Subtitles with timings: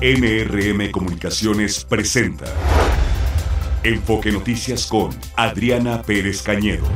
[0.00, 2.44] MRM Comunicaciones presenta
[3.82, 6.86] Enfoque Noticias con Adriana Pérez Cañedo.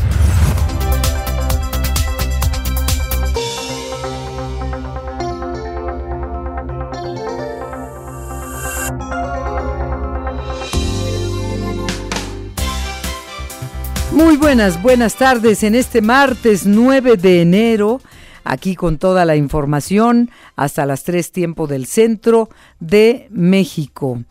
[14.13, 18.01] Muy buenas, buenas tardes en este martes 9 de enero
[18.45, 22.49] aquí con toda la información hasta las 3 tiempo del centro
[22.81, 24.23] de México.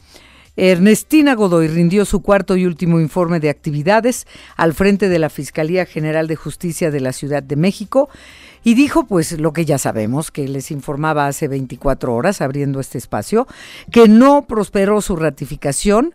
[0.58, 5.86] Ernestina Godoy rindió su cuarto y último informe de actividades al frente de la Fiscalía
[5.86, 8.10] General de Justicia de la Ciudad de México
[8.64, 12.98] y dijo pues lo que ya sabemos, que les informaba hace 24 horas abriendo este
[12.98, 13.48] espacio,
[13.92, 16.14] que no prosperó su ratificación,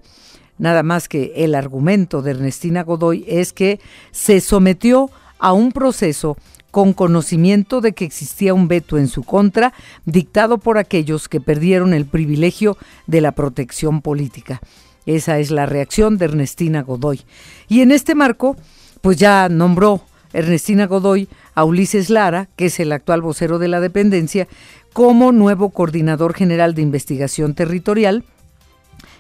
[0.59, 6.37] nada más que el argumento de Ernestina Godoy es que se sometió a un proceso
[6.77, 9.73] con conocimiento de que existía un veto en su contra,
[10.05, 14.61] dictado por aquellos que perdieron el privilegio de la protección política.
[15.07, 17.23] Esa es la reacción de Ernestina Godoy.
[17.67, 18.59] Y en este marco,
[19.01, 20.03] pues ya nombró
[20.35, 24.47] Ernestina Godoy a Ulises Lara, que es el actual vocero de la dependencia,
[24.93, 28.23] como nuevo coordinador general de investigación territorial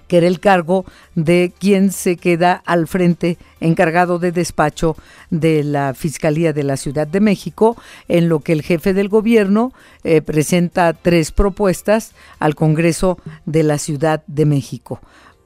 [0.08, 4.96] que era el cargo de quien se queda al frente encargado de despacho
[5.30, 7.76] de la Fiscalía de la Ciudad de México,
[8.08, 9.72] en lo que el jefe del gobierno
[10.04, 15.00] eh, presenta tres propuestas al Congreso de la Ciudad de México,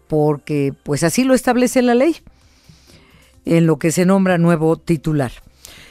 [0.09, 2.17] porque pues así lo establece la ley,
[3.45, 5.33] en lo que se nombra nuevo titular.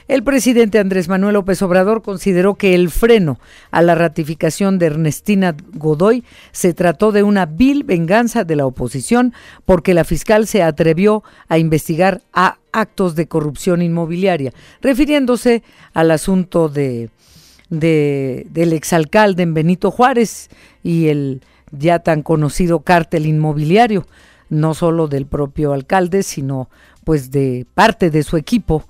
[0.09, 5.55] El presidente Andrés Manuel López Obrador consideró que el freno a la ratificación de Ernestina
[5.75, 11.23] Godoy se trató de una vil venganza de la oposición porque la fiscal se atrevió
[11.47, 15.61] a investigar a actos de corrupción inmobiliaria, refiriéndose
[15.93, 17.11] al asunto de,
[17.69, 20.49] del exalcalde en Benito Juárez
[20.81, 24.07] y el ya tan conocido cártel inmobiliario,
[24.49, 26.67] no solo del propio alcalde, sino
[27.03, 28.86] pues de parte de su equipo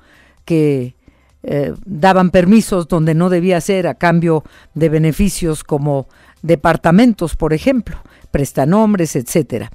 [0.50, 0.96] que
[1.44, 6.08] eh, daban permisos donde no debía ser a cambio de beneficios como
[6.42, 7.98] departamentos, por ejemplo,
[8.32, 9.72] prestanombres, etcétera.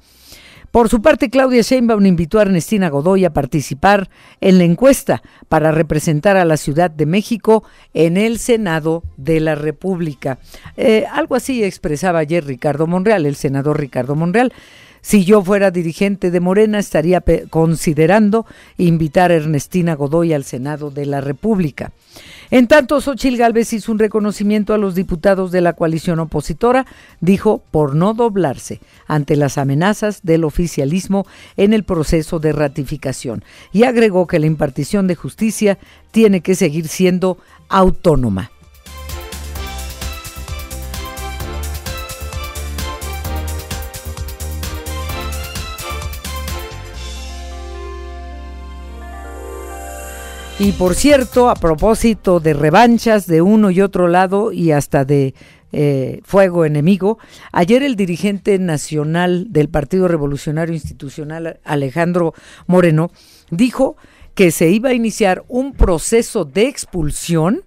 [0.75, 4.09] Por su parte, Claudia Sheinbaum invitó a Ernestina Godoy a participar
[4.41, 9.55] en la encuesta para representar a la Ciudad de México en el Senado de la
[9.55, 10.37] República.
[10.75, 14.51] Eh, algo así expresaba ayer Ricardo Monreal, el senador Ricardo Monreal.
[15.05, 21.05] Si yo fuera dirigente de Morena, estaría considerando invitar a Ernestina Godoy al Senado de
[21.05, 21.91] la República.
[22.49, 26.87] En tanto, Xochil Gálvez hizo un reconocimiento a los diputados de la coalición opositora,
[27.21, 33.83] dijo, por no doblarse ante las amenazas del oficialismo en el proceso de ratificación, y
[33.83, 35.77] agregó que la impartición de justicia
[36.09, 37.37] tiene que seguir siendo
[37.69, 38.49] autónoma.
[50.57, 55.33] Y por cierto, a propósito de revanchas de uno y otro lado y hasta de
[55.73, 57.19] eh, fuego enemigo,
[57.51, 62.33] ayer el dirigente nacional del Partido Revolucionario Institucional, Alejandro
[62.67, 63.11] Moreno,
[63.51, 63.97] dijo
[64.33, 67.63] que se iba a iniciar un proceso de expulsión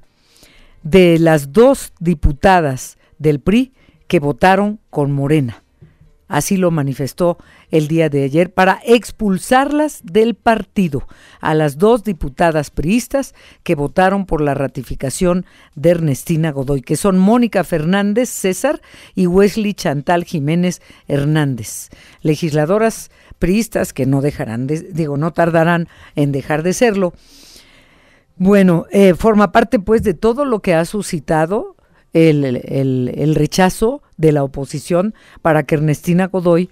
[0.82, 3.75] de las dos diputadas del PRI
[4.06, 5.62] que votaron con Morena.
[6.28, 7.39] Así lo manifestó
[7.71, 11.09] el día de ayer para expulsarlas del partido
[11.41, 17.19] a las dos diputadas priistas que votaron por la ratificación de Ernestina Godoy, que son
[17.19, 18.83] Mónica Fernández César
[19.15, 21.88] y Wesley Chantal Jiménez Hernández,
[22.21, 27.15] legisladoras priistas que no dejarán, de, digo, no tardarán en dejar de serlo.
[28.37, 31.78] Bueno, eh, forma parte pues de todo lo que ha suscitado
[32.13, 36.69] el, el, rechazo de la oposición para que Ernestina Godoy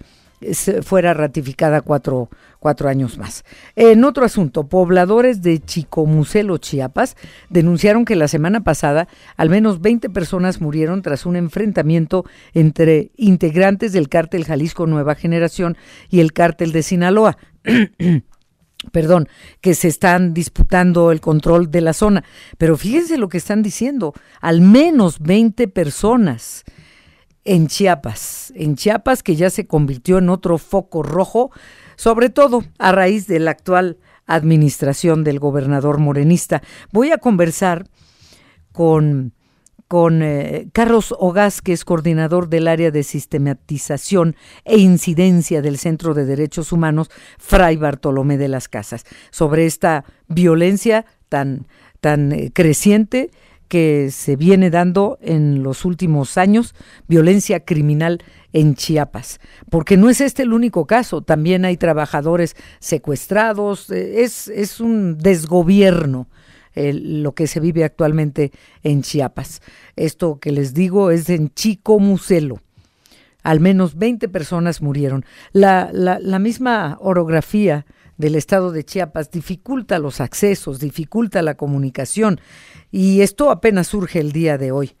[0.83, 3.43] fuera ratificada cuatro, cuatro, años más.
[3.75, 7.17] En otro asunto, pobladores de Chicomucelo, Chiapas,
[7.49, 13.93] denunciaron que la semana pasada al menos 20 personas murieron tras un enfrentamiento entre integrantes
[13.93, 15.75] del cártel Jalisco Nueva Generación
[16.09, 17.37] y el cártel de Sinaloa.
[18.91, 19.27] perdón,
[19.61, 22.23] que se están disputando el control de la zona.
[22.57, 26.63] Pero fíjense lo que están diciendo, al menos 20 personas
[27.43, 31.51] en Chiapas, en Chiapas que ya se convirtió en otro foco rojo,
[31.95, 36.61] sobre todo a raíz de la actual administración del gobernador morenista.
[36.91, 37.87] Voy a conversar
[38.73, 39.33] con
[39.87, 44.35] con eh, Carlos Ogaz, que es coordinador del área de sistematización
[44.65, 51.05] e incidencia del Centro de Derechos Humanos, Fray Bartolomé de las Casas, sobre esta violencia
[51.29, 51.67] tan,
[52.01, 53.31] tan eh, creciente
[53.67, 56.73] que se viene dando en los últimos años,
[57.07, 58.23] violencia criminal
[58.53, 59.39] en Chiapas,
[59.69, 65.17] porque no es este el único caso, también hay trabajadores secuestrados, eh, es, es un
[65.17, 66.27] desgobierno
[66.93, 68.51] lo que se vive actualmente
[68.83, 69.61] en Chiapas.
[69.95, 72.61] Esto que les digo es en Chico Muselo.
[73.43, 75.25] Al menos 20 personas murieron.
[75.53, 77.85] La, la, la misma orografía
[78.17, 82.39] del estado de Chiapas dificulta los accesos, dificulta la comunicación
[82.91, 84.95] y esto apenas surge el día de hoy,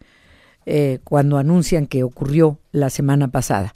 [0.65, 3.73] eh, cuando anuncian que ocurrió la semana pasada.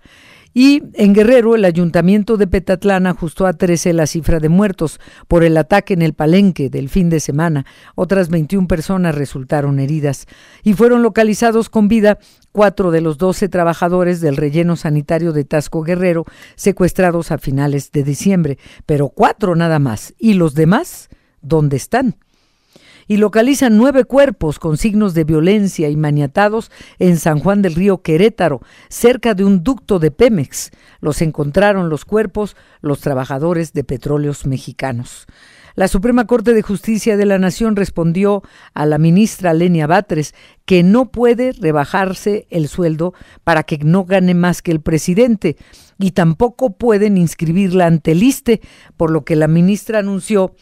[0.54, 5.44] Y en Guerrero, el ayuntamiento de Petatlán ajustó a 13 la cifra de muertos por
[5.44, 7.66] el ataque en el palenque del fin de semana.
[7.96, 10.28] Otras 21 personas resultaron heridas
[10.64, 12.20] y fueron localizados con vida
[12.52, 16.26] cuatro de los 12 trabajadores del relleno sanitario de Tasco Guerrero
[16.56, 20.14] secuestrados a finales de diciembre, pero cuatro nada más.
[20.18, 21.10] ¿Y los demás?
[21.42, 22.18] ¿Dónde están?
[23.08, 28.02] Y localizan nueve cuerpos con signos de violencia y maniatados en San Juan del Río
[28.02, 30.72] Querétaro, cerca de un ducto de Pemex.
[31.00, 35.28] Los encontraron los cuerpos los trabajadores de petróleos mexicanos.
[35.76, 38.44] La Suprema Corte de Justicia de la Nación respondió
[38.74, 43.14] a la ministra Lenia Batres que no puede rebajarse el sueldo
[43.44, 45.56] para que no gane más que el presidente
[45.98, 48.62] y tampoco pueden inscribirla ante el ISTE,
[48.98, 50.56] por lo que la ministra anunció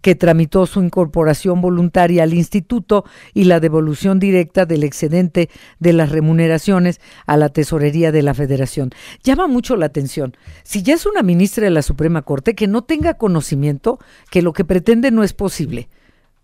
[0.00, 3.04] que tramitó su incorporación voluntaria al instituto
[3.34, 8.90] y la devolución directa del excedente de las remuneraciones a la tesorería de la federación.
[9.22, 10.36] Llama mucho la atención.
[10.62, 13.98] Si ya es una ministra de la Suprema Corte, que no tenga conocimiento
[14.30, 15.88] que lo que pretende no es posible.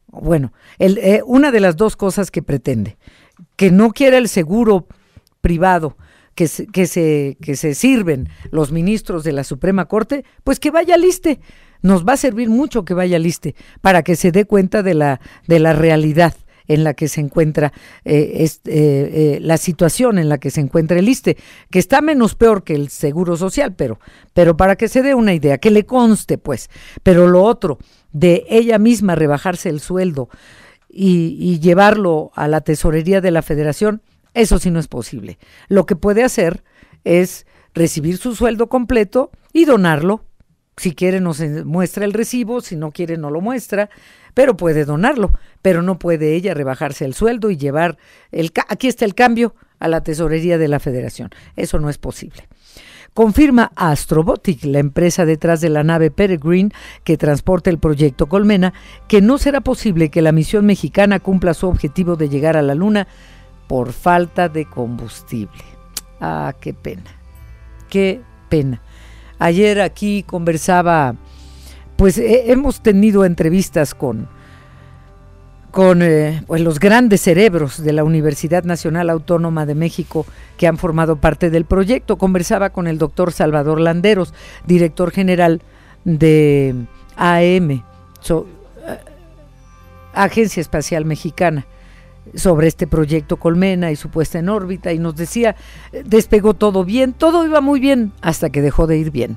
[0.08, 2.96] Bueno, eh, una de las dos cosas que pretende,
[3.56, 4.86] que no quiera el seguro
[5.40, 5.96] privado,
[6.34, 10.70] que se, que se, que se sirven los ministros de la Suprema Corte, pues que
[10.70, 11.40] vaya al ISTE
[11.86, 14.94] nos va a servir mucho que vaya al ISTE para que se dé cuenta de
[14.94, 16.34] la, de la realidad
[16.68, 17.72] en la que se encuentra
[18.04, 21.36] eh, la situación en la que se encuentra el ISTE,
[21.70, 24.00] que está menos peor que el Seguro Social, pero,
[24.34, 26.68] pero para que se dé una idea, que le conste, pues.
[27.04, 27.78] Pero lo otro,
[28.10, 30.28] de ella misma rebajarse el sueldo
[30.88, 34.02] y, y llevarlo a la tesorería de la federación,
[34.34, 35.38] eso sí no es posible.
[35.68, 36.64] Lo que puede hacer
[37.04, 40.25] es recibir su sueldo completo y donarlo
[40.76, 43.88] si quiere nos muestra el recibo, si no quiere no lo muestra,
[44.34, 45.32] pero puede donarlo,
[45.62, 47.96] pero no puede ella rebajarse el sueldo y llevar
[48.30, 51.30] el aquí está el cambio a la tesorería de la Federación.
[51.56, 52.46] Eso no es posible.
[53.14, 56.70] Confirma Astrobotic, la empresa detrás de la nave Peregrine
[57.02, 58.74] que transporta el proyecto Colmena,
[59.08, 62.74] que no será posible que la misión mexicana cumpla su objetivo de llegar a la
[62.74, 63.08] Luna
[63.68, 65.64] por falta de combustible.
[66.20, 67.04] Ah, qué pena.
[67.88, 68.20] Qué
[68.50, 68.82] pena.
[69.38, 71.14] Ayer aquí conversaba,
[71.96, 74.28] pues hemos tenido entrevistas con,
[75.70, 80.24] con eh, pues, los grandes cerebros de la Universidad Nacional Autónoma de México
[80.56, 82.16] que han formado parte del proyecto.
[82.16, 84.32] Conversaba con el doctor Salvador Landeros,
[84.66, 85.60] director general
[86.04, 86.74] de
[87.16, 87.82] AM, eh,
[90.14, 91.66] Agencia Espacial Mexicana
[92.34, 95.56] sobre este proyecto Colmena y su puesta en órbita y nos decía,
[95.92, 99.36] eh, despegó todo bien, todo iba muy bien hasta que dejó de ir bien.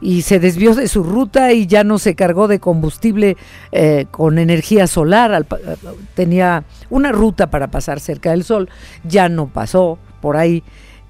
[0.00, 3.38] Y se desvió de su ruta y ya no se cargó de combustible
[3.72, 5.46] eh, con energía solar.
[5.50, 5.76] Eh,
[6.14, 8.68] tenía una ruta para pasar cerca del sol,
[9.04, 10.62] ya no pasó por ahí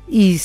[0.07, 0.41] y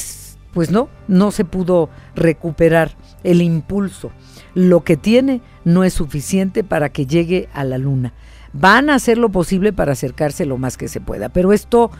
[0.53, 4.11] pues no, no se pudo recuperar el impulso.
[4.55, 8.13] Lo que tiene no es suficiente para que llegue a la luna
[8.53, 11.29] van a hacer lo posible para acercarse lo más que se pueda.
[11.29, 11.91] Pero esto,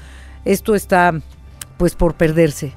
[0.45, 1.13] esto está
[1.77, 2.73] pues por perderse,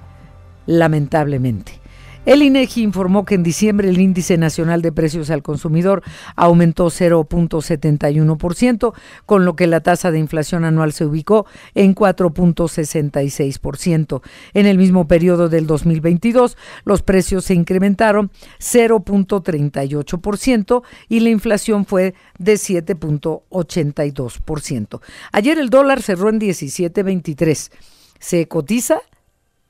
[0.67, 1.81] lamentablemente.
[2.27, 6.03] El INEGI informó que en diciembre el índice nacional de precios al consumidor
[6.37, 8.95] aumentó 0.71%,
[9.27, 14.23] con lo que la tasa de inflación anual se ubicó en 4.66%.
[14.55, 22.15] En el mismo periodo del 2022, los precios se incrementaron 0.38% y la inflación fue
[22.39, 25.01] de 7.82%.
[25.31, 27.71] Ayer el dólar cerró en 17.23.
[28.19, 29.03] Se cotiza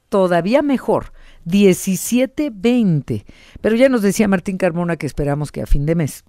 [0.09, 1.14] todavía mejor
[1.47, 3.25] 17.20.
[3.61, 6.25] Pero ya nos decía Martín Carmona que esperamos que a fin de mes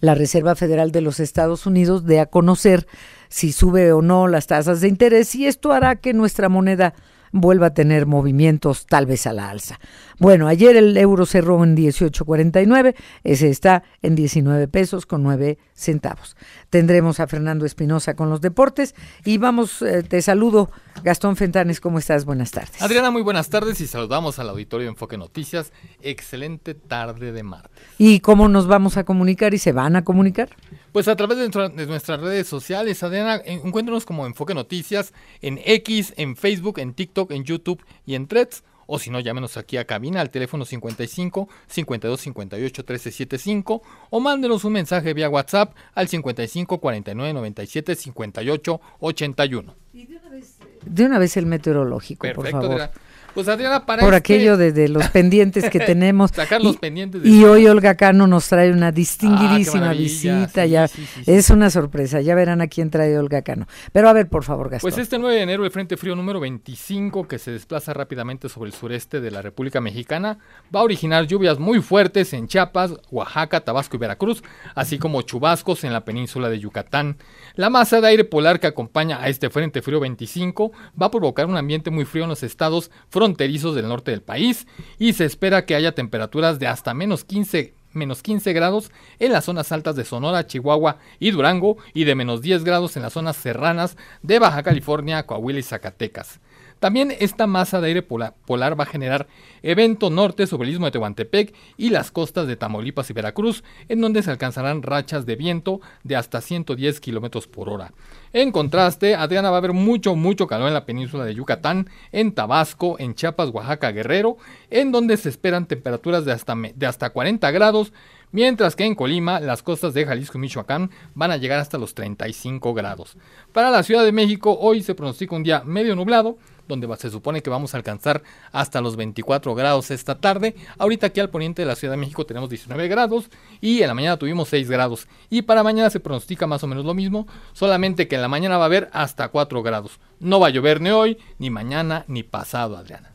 [0.00, 2.86] la Reserva Federal de los Estados Unidos dé a conocer
[3.28, 6.94] si sube o no las tasas de interés y esto hará que nuestra moneda
[7.32, 9.78] vuelva a tener movimientos tal vez a la alza.
[10.18, 12.94] Bueno, ayer el euro cerró en 18.49,
[13.24, 16.36] ese está en 19 pesos con 9 centavos.
[16.68, 18.94] Tendremos a Fernando Espinosa con los deportes
[19.24, 20.70] y vamos, eh, te saludo
[21.02, 22.24] Gastón Fentanes, ¿cómo estás?
[22.24, 22.80] Buenas tardes.
[22.82, 25.72] Adriana, muy buenas tardes y saludamos al auditorio de Enfoque Noticias.
[26.02, 27.82] Excelente tarde de martes.
[27.98, 30.50] ¿Y cómo nos vamos a comunicar y se van a comunicar?
[30.92, 36.36] Pues a través de, nuestras redes sociales, Adriana, encuéntranos como Enfoque Noticias en X, en
[36.36, 40.20] Facebook, en TikTok, en YouTube y en Threads o si no, llámenos aquí a cabina
[40.20, 47.32] al teléfono 55 52 58 1375 o mándenos un mensaje vía WhatsApp al 55 49
[47.32, 49.76] 97 58 81.
[49.92, 52.90] Y de una vez, de una vez el meteorológico, por favor.
[53.34, 56.30] Pues Adriana, para Por este aquello de, los pendientes que tenemos.
[56.32, 57.24] Sacar los pendientes.
[57.24, 60.66] y hoy Olga Cano nos trae una distinguidísima ah, visita.
[60.66, 60.88] ya
[61.26, 62.20] Es una sorpresa.
[62.20, 63.66] Ya verán a quién trae Olga Cano.
[63.92, 64.90] Pero a ver, por favor, Gastón.
[64.90, 68.70] Pues este 9 de enero, el Frente Frío número 25, que se desplaza rápidamente sobre
[68.70, 70.38] el sureste de la República Mexicana,
[70.74, 74.42] va a originar lluvias muy fuertes en Chiapas, Oaxaca, Tabasco y Veracruz,
[74.74, 77.16] así como chubascos en la península de Yucatán.
[77.54, 81.46] La masa de aire polar que acompaña a este Frente Frío 25 va a provocar
[81.46, 84.66] un ambiente muy frío en los estados fronterizos del norte del país
[84.98, 89.44] y se espera que haya temperaturas de hasta menos 15 menos 15 grados en las
[89.44, 93.36] zonas altas de Sonora, Chihuahua y Durango y de menos 10 grados en las zonas
[93.36, 96.40] serranas de Baja California, Coahuila y Zacatecas.
[96.80, 98.34] También esta masa de aire polar,
[98.80, 99.28] va a generar
[99.62, 104.00] evento norte sobre el istmo de Tehuantepec y las costas de Tamaulipas y Veracruz, en
[104.00, 107.92] donde se alcanzarán rachas de viento de hasta 110 kilómetros por hora.
[108.32, 112.32] En contraste, Adriana va a haber mucho, mucho calor en la península de Yucatán, en
[112.32, 114.38] Tabasco, en Chiapas, Oaxaca, Guerrero,
[114.70, 117.92] en donde se esperan temperaturas de hasta, de hasta 40 grados,
[118.32, 121.94] mientras que en Colima las costas de Jalisco y Michoacán van a llegar hasta los
[121.94, 123.18] 35 grados.
[123.52, 126.38] Para la Ciudad de México hoy se pronostica un día medio nublado,
[126.70, 128.22] donde se supone que vamos a alcanzar
[128.52, 130.54] hasta los 24 grados esta tarde.
[130.78, 133.28] Ahorita aquí al poniente de la Ciudad de México tenemos 19 grados
[133.60, 135.06] y en la mañana tuvimos 6 grados.
[135.28, 138.56] Y para mañana se pronostica más o menos lo mismo, solamente que en la mañana
[138.56, 140.00] va a haber hasta 4 grados.
[140.18, 143.10] No va a llover ni hoy, ni mañana, ni pasado, Adriana.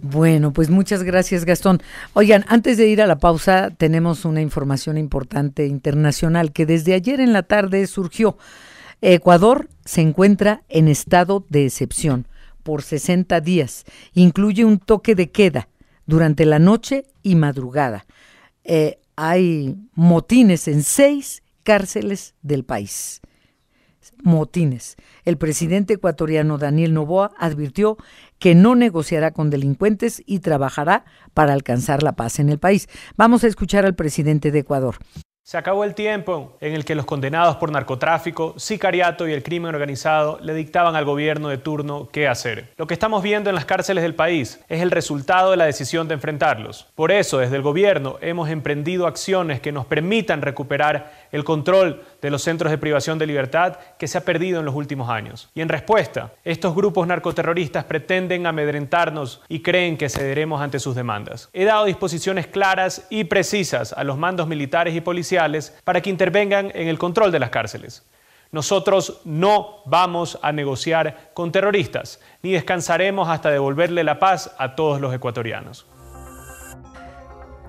[0.00, 1.82] Bueno, pues muchas gracias Gastón.
[2.12, 7.20] Oigan, antes de ir a la pausa, tenemos una información importante internacional que desde ayer
[7.20, 8.38] en la tarde surgió.
[9.00, 12.27] Ecuador se encuentra en estado de excepción
[12.68, 13.86] por 60 días.
[14.12, 15.70] Incluye un toque de queda
[16.04, 18.04] durante la noche y madrugada.
[18.62, 23.22] Eh, hay motines en seis cárceles del país.
[24.22, 24.96] Motines.
[25.24, 27.96] El presidente ecuatoriano Daniel Novoa advirtió
[28.38, 32.86] que no negociará con delincuentes y trabajará para alcanzar la paz en el país.
[33.16, 34.96] Vamos a escuchar al presidente de Ecuador.
[35.48, 39.74] Se acabó el tiempo en el que los condenados por narcotráfico, sicariato y el crimen
[39.74, 42.68] organizado le dictaban al gobierno de turno qué hacer.
[42.76, 46.06] Lo que estamos viendo en las cárceles del país es el resultado de la decisión
[46.06, 46.86] de enfrentarlos.
[46.94, 52.30] Por eso, desde el gobierno hemos emprendido acciones que nos permitan recuperar el control de
[52.30, 55.50] los centros de privación de libertad que se ha perdido en los últimos años.
[55.54, 61.48] Y en respuesta, estos grupos narcoterroristas pretenden amedrentarnos y creen que cederemos ante sus demandas.
[61.52, 66.70] He dado disposiciones claras y precisas a los mandos militares y policiales para que intervengan
[66.74, 68.04] en el control de las cárceles.
[68.50, 75.02] Nosotros no vamos a negociar con terroristas, ni descansaremos hasta devolverle la paz a todos
[75.02, 75.86] los ecuatorianos.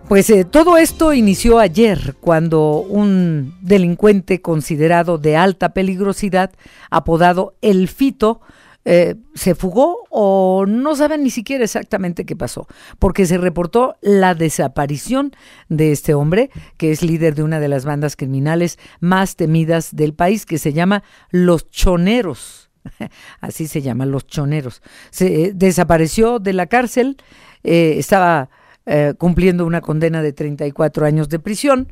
[0.10, 6.52] Pues eh, todo esto inició ayer cuando un delincuente considerado de alta peligrosidad,
[6.90, 8.42] apodado El Fito,
[8.86, 12.66] eh, se fugó o no saben ni siquiera exactamente qué pasó,
[12.98, 15.32] porque se reportó la desaparición
[15.68, 20.16] de este hombre, que es líder de una de las bandas criminales más temidas del
[20.16, 22.72] país, que se llama Los Choneros.
[23.42, 24.82] Así se llaman Los Choneros.
[25.12, 27.18] Se eh, desapareció de la cárcel,
[27.62, 28.50] estaba
[28.92, 31.92] eh, cumpliendo una condena de 34 años de prisión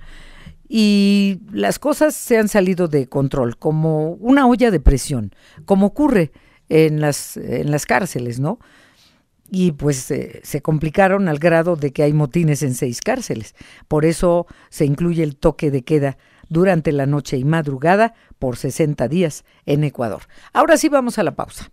[0.68, 5.32] y las cosas se han salido de control, como una olla de presión,
[5.66, 6.32] como ocurre
[6.70, 8.58] en las, en las cárceles, ¿no?
[9.52, 13.54] Y pues eh, se complicaron al grado de que hay motines en seis cárceles.
[13.88, 16.18] Por eso se incluye el toque de queda
[16.50, 20.24] durante la noche y madrugada por 60 días en Ecuador.
[20.52, 21.72] Ahora sí vamos a la pausa.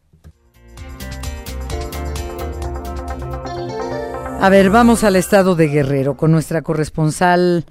[4.45, 7.65] A ver, vamos al estado de Guerrero con nuestra corresponsal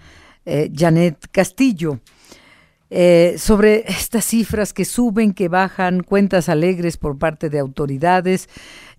[0.43, 1.99] eh, Janet Castillo.
[2.89, 8.49] Eh, sobre estas cifras que suben, que bajan, cuentas alegres por parte de autoridades,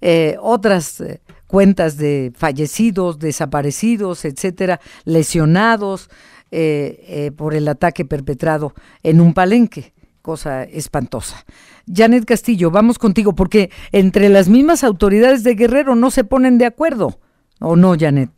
[0.00, 1.02] eh, otras
[1.48, 6.10] cuentas de fallecidos, desaparecidos, etcétera, lesionados
[7.36, 11.44] por el ataque perpetrado en un palenque cosa espantosa.
[11.92, 16.66] Janet Castillo, vamos contigo, porque entre las mismas autoridades de Guerrero no se ponen de
[16.66, 17.18] acuerdo.
[17.64, 18.30] ¿O no, Janet?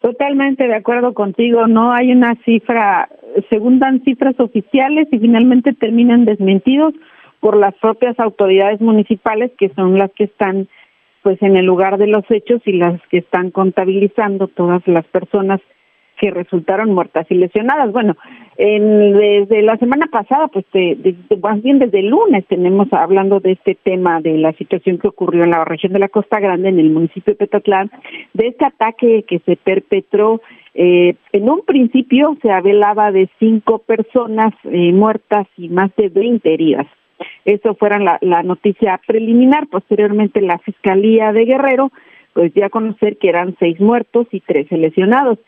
[0.00, 1.66] Totalmente de acuerdo contigo.
[1.68, 3.08] No hay una cifra,
[3.50, 6.94] según dan cifras oficiales y finalmente terminan desmentidos
[7.38, 10.68] por las propias autoridades municipales que son las que están
[11.22, 15.60] pues en el lugar de los hechos y las que están contabilizando todas las personas
[16.18, 17.92] que resultaron muertas y lesionadas.
[17.92, 18.16] Bueno,
[18.62, 23.52] en, desde la semana pasada, pues de, más bien desde el lunes tenemos hablando de
[23.52, 26.78] este tema de la situación que ocurrió en la región de la Costa Grande, en
[26.78, 27.90] el municipio de Petatlán,
[28.34, 30.42] de este ataque que se perpetró.
[30.74, 36.52] Eh, en un principio se hablaba de cinco personas eh, muertas y más de 20
[36.52, 36.86] heridas.
[37.46, 39.68] Eso fuera la, noticia preliminar.
[39.68, 41.90] Posteriormente, la Fiscalía de Guerrero
[42.34, 45.38] pues ya conocer que eran seis muertos y tres lesionados.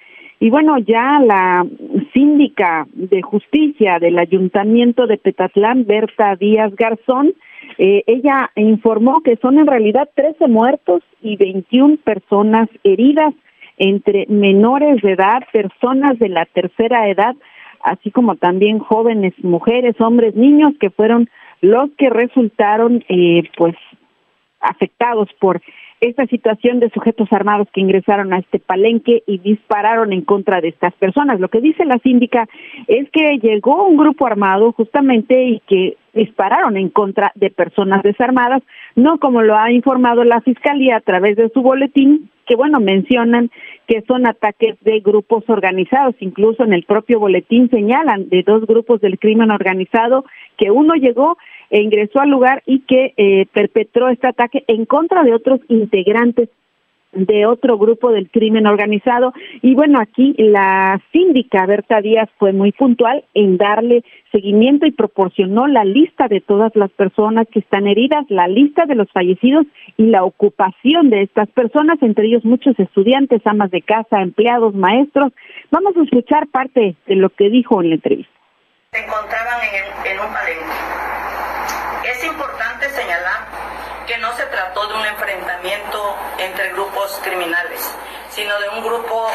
[0.43, 1.65] Y bueno, ya la
[2.13, 7.33] síndica de justicia del ayuntamiento de Petatlán, Berta Díaz Garzón,
[7.79, 13.33] eh, ella informó que son en realidad 13 muertos y 21 personas heridas
[13.79, 17.37] entre menores de edad, personas de la tercera edad,
[17.85, 21.31] así como también jóvenes, mujeres, hombres, niños que fueron
[21.61, 23.77] los que resultaron eh, pues
[24.59, 25.63] afectados por
[26.03, 30.69] esta situación de sujetos armados que ingresaron a este palenque y dispararon en contra de
[30.69, 31.39] estas personas.
[31.39, 32.49] Lo que dice la síndica
[32.89, 38.65] es que llegó un grupo armado justamente y que dispararon en contra de personas desarmadas,
[38.97, 43.51] no como lo ha informado la Fiscalía a través de su boletín, que bueno, mencionan
[43.87, 49.01] que son ataques de grupos organizados, incluso en el propio boletín señalan de dos grupos
[49.01, 50.25] del crimen organizado
[50.59, 51.39] que uno llegó
[51.81, 56.49] ingresó al lugar y que eh, perpetró este ataque en contra de otros integrantes
[57.13, 59.33] de otro grupo del crimen organizado.
[59.61, 64.03] Y bueno, aquí la síndica Berta Díaz fue muy puntual en darle
[64.33, 68.95] seguimiento y proporcionó la lista de todas las personas que están heridas, la lista de
[68.95, 69.67] los fallecidos
[69.99, 75.33] y la ocupación de estas personas, entre ellos muchos estudiantes, amas de casa, empleados, maestros.
[75.71, 78.33] Vamos a escuchar parte de lo que dijo en la entrevista.
[78.93, 80.92] Se encontraban en, palenque
[82.05, 83.47] es importante señalar
[84.07, 87.81] que no se trató de un enfrentamiento entre grupos criminales,
[88.31, 89.31] sino de un grupo,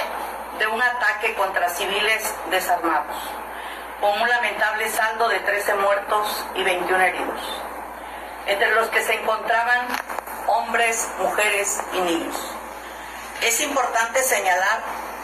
[0.60, 3.16] de un ataque contra civiles desarmados,
[4.02, 7.42] con un lamentable saldo de 13 muertos y 21 heridos,
[8.48, 9.88] entre los que se encontraban
[10.48, 12.36] hombres, mujeres y niños.
[13.42, 14.82] Es importante señalar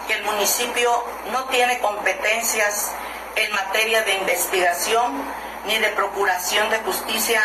[0.07, 2.93] que el municipio no tiene competencias
[3.35, 5.23] en materia de investigación
[5.67, 7.39] ni de procuración de justicia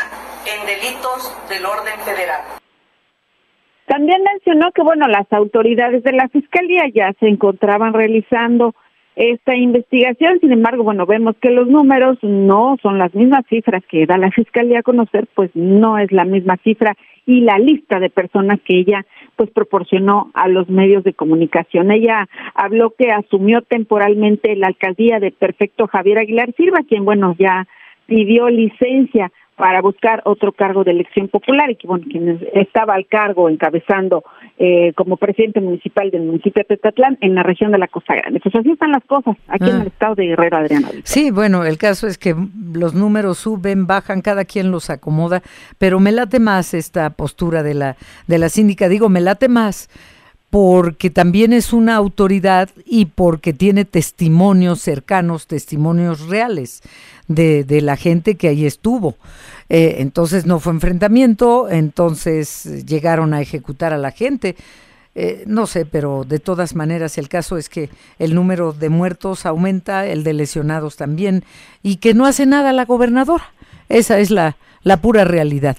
[0.47, 2.43] en delitos del orden federal.
[3.87, 8.75] También mencionó que, bueno, las autoridades de la Fiscalía ya se encontraban realizando
[9.17, 10.39] esta investigación.
[10.41, 14.31] Sin embargo, bueno, vemos que los números no son las mismas cifras que da la
[14.31, 18.79] Fiscalía a conocer, pues no es la misma cifra y la lista de personas que
[18.79, 19.05] ella
[19.37, 21.91] pues proporcionó a los medios de comunicación.
[21.91, 27.67] Ella habló que asumió temporalmente la alcaldía de Perfecto Javier Aguilar Silva, quien bueno ya
[28.09, 33.07] pidió licencia para buscar otro cargo de elección popular y que bueno quien estaba al
[33.07, 34.23] cargo encabezando
[34.57, 38.41] eh, como presidente municipal del municipio de Tetatlán en la región de la Costa Grande.
[38.41, 39.81] Pues así están las cosas aquí en ah.
[39.83, 40.89] el estado de Guerrero, Adriana.
[41.03, 42.35] Sí, bueno, el caso es que
[42.73, 45.43] los números suben, bajan, cada quien los acomoda,
[45.79, 47.97] pero me late más esta postura de la
[48.29, 48.89] de la síndica.
[48.89, 49.91] Digo, me late más
[50.51, 56.83] porque también es una autoridad y porque tiene testimonios cercanos, testimonios reales
[57.27, 59.17] de, de la gente que ahí estuvo.
[59.69, 64.57] Eh, entonces no fue enfrentamiento, entonces llegaron a ejecutar a la gente.
[65.15, 69.45] Eh, no sé, pero de todas maneras el caso es que el número de muertos
[69.45, 71.45] aumenta, el de lesionados también,
[71.83, 73.53] y que no hace nada la gobernadora.
[73.89, 75.77] Esa es la, la pura realidad.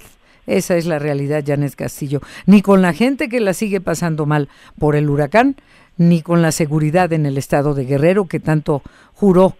[0.50, 2.22] Esa es la realidad, Janet Castillo.
[2.48, 5.56] Ni con la gente que la sigue pasando mal por el huracán,
[5.96, 8.82] ni con la seguridad en el estado de Guerrero que tanto
[9.14, 9.56] juró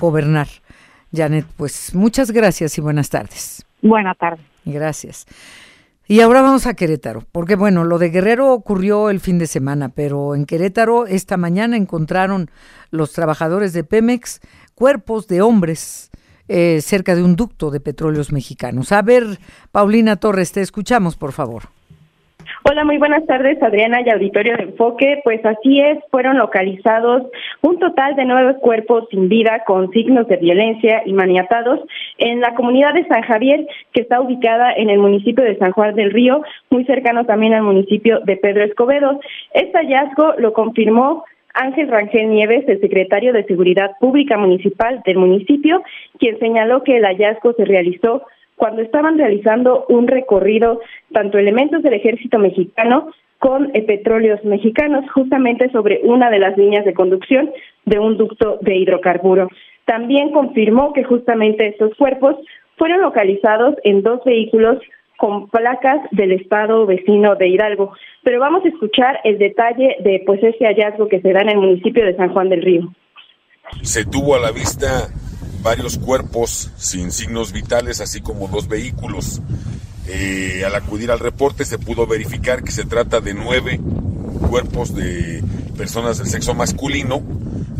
[0.00, 0.48] gobernar.
[1.14, 3.66] Janet, pues muchas gracias y buenas tardes.
[3.82, 4.44] Buenas tardes.
[4.64, 5.26] Gracias.
[6.08, 9.90] Y ahora vamos a Querétaro, porque bueno, lo de Guerrero ocurrió el fin de semana,
[9.90, 12.50] pero en Querétaro esta mañana encontraron
[12.90, 14.40] los trabajadores de Pemex
[14.74, 16.10] cuerpos de hombres
[16.54, 18.92] eh, cerca de un ducto de petróleos mexicanos.
[18.92, 19.24] A ver,
[19.72, 21.62] Paulina Torres, te escuchamos, por favor.
[22.64, 25.20] Hola, muy buenas tardes, Adriana y Auditorio de Enfoque.
[25.24, 27.22] Pues así es, fueron localizados
[27.62, 31.80] un total de nueve cuerpos sin vida con signos de violencia y maniatados
[32.18, 35.94] en la comunidad de San Javier, que está ubicada en el municipio de San Juan
[35.94, 39.20] del Río, muy cercano también al municipio de Pedro Escobedo.
[39.54, 45.82] Este hallazgo lo confirmó Ángel Rangel Nieves, el secretario de Seguridad Pública Municipal del municipio,
[46.18, 48.22] quien señaló que el hallazgo se realizó
[48.56, 50.80] cuando estaban realizando un recorrido
[51.12, 56.84] tanto elementos del ejército mexicano con eh, petróleos mexicanos, justamente sobre una de las líneas
[56.84, 57.50] de conducción
[57.86, 59.48] de un ducto de hidrocarburo.
[59.84, 62.36] También confirmó que justamente estos cuerpos
[62.76, 64.78] fueron localizados en dos vehículos
[65.22, 67.92] con placas del estado vecino de Hidalgo.
[68.24, 71.58] Pero vamos a escuchar el detalle de pues ese hallazgo que se da en el
[71.58, 72.92] municipio de San Juan del Río.
[73.82, 75.06] Se tuvo a la vista
[75.62, 79.40] varios cuerpos sin signos vitales, así como dos vehículos.
[80.08, 83.78] Eh, al acudir al reporte se pudo verificar que se trata de nueve
[84.50, 85.40] cuerpos de
[85.78, 87.22] personas del sexo masculino,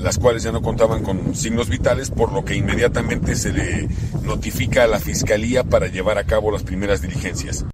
[0.02, 3.88] las cuales ya no contaban con signos vitales, por lo que inmediatamente se le
[4.24, 7.66] notifica a la Fiscalía para llevar a cabo las primeras diligencias.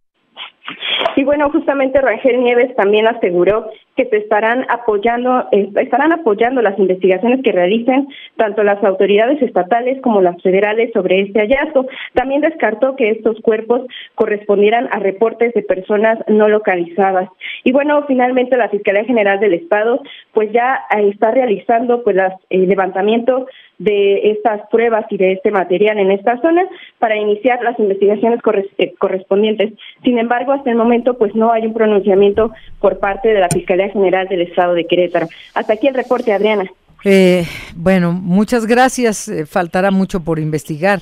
[1.16, 7.42] Y bueno, justamente Rangel Nieves también aseguró que se estarán apoyando, estarán apoyando las investigaciones
[7.42, 8.06] que realicen
[8.37, 11.87] tanto las autoridades estatales como las federales sobre este hallazgo.
[12.14, 13.82] También descartó que estos cuerpos
[14.14, 17.28] correspondieran a reportes de personas no localizadas.
[17.64, 20.00] Y bueno, finalmente la Fiscalía General del Estado
[20.32, 22.16] pues ya está realizando pues
[22.50, 26.66] el levantamiento de estas pruebas y de este material en esta zona
[26.98, 28.40] para iniciar las investigaciones
[28.78, 29.72] eh, correspondientes.
[30.02, 33.88] Sin embargo, hasta el momento pues no hay un pronunciamiento por parte de la Fiscalía
[33.90, 35.29] General del Estado de Querétaro.
[35.55, 36.70] Hasta aquí el reporte, Adriana.
[37.05, 39.29] Eh, bueno, muchas gracias.
[39.29, 41.01] Eh, faltará mucho por investigar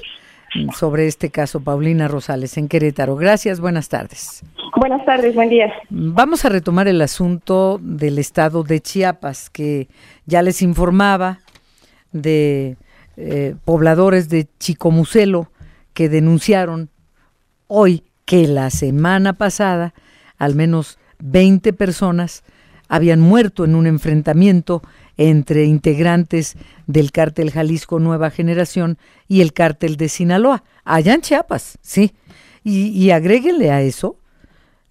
[0.75, 3.17] sobre este caso, Paulina Rosales, en Querétaro.
[3.17, 4.43] Gracias, buenas tardes.
[4.77, 5.73] Buenas tardes, buen día.
[5.91, 9.89] Vamos a retomar el asunto del estado de Chiapas, que
[10.25, 11.41] ya les informaba
[12.13, 12.77] de
[13.17, 15.51] eh, pobladores de Chicomucelo
[15.95, 16.91] que denunciaron
[17.67, 19.95] hoy que la semana pasada
[20.39, 22.45] al menos 20 personas
[22.89, 24.83] habían muerto en un enfrentamiento
[25.17, 31.79] entre integrantes del cártel Jalisco Nueva Generación y el cártel de Sinaloa, allá en Chiapas,
[31.81, 32.15] sí.
[32.63, 34.19] Y, y agréguenle a eso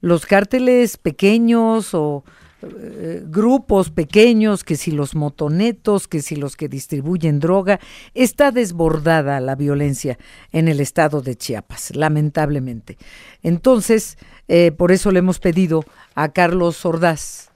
[0.01, 2.23] los cárteles pequeños o
[2.61, 7.79] eh, grupos pequeños, que si los motonetos, que si los que distribuyen droga,
[8.13, 10.17] está desbordada la violencia
[10.51, 12.97] en el estado de Chiapas, lamentablemente.
[13.43, 15.83] Entonces, eh, por eso le hemos pedido
[16.15, 17.51] a Carlos Ordaz,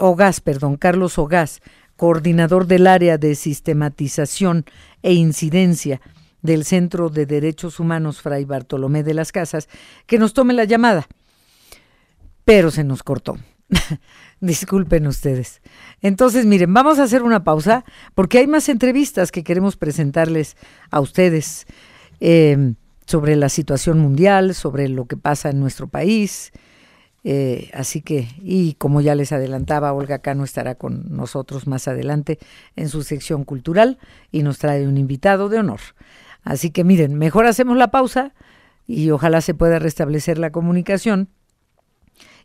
[0.00, 1.60] Ogaz, perdón, Carlos Ogaz,
[1.96, 4.64] coordinador del área de sistematización
[5.02, 6.00] e incidencia
[6.42, 9.68] del Centro de Derechos Humanos Fray Bartolomé de las Casas,
[10.06, 11.06] que nos tome la llamada
[12.50, 13.38] pero se nos cortó.
[14.40, 15.60] Disculpen ustedes.
[16.00, 17.84] Entonces, miren, vamos a hacer una pausa
[18.16, 20.56] porque hay más entrevistas que queremos presentarles
[20.90, 21.66] a ustedes
[22.18, 22.74] eh,
[23.06, 26.50] sobre la situación mundial, sobre lo que pasa en nuestro país.
[27.22, 32.38] Eh, así que, y como ya les adelantaba, Olga Cano estará con nosotros más adelante
[32.76, 33.98] en su sección cultural
[34.32, 35.80] y nos trae un invitado de honor.
[36.42, 38.32] Así que miren, mejor hacemos la pausa
[38.86, 41.28] y ojalá se pueda restablecer la comunicación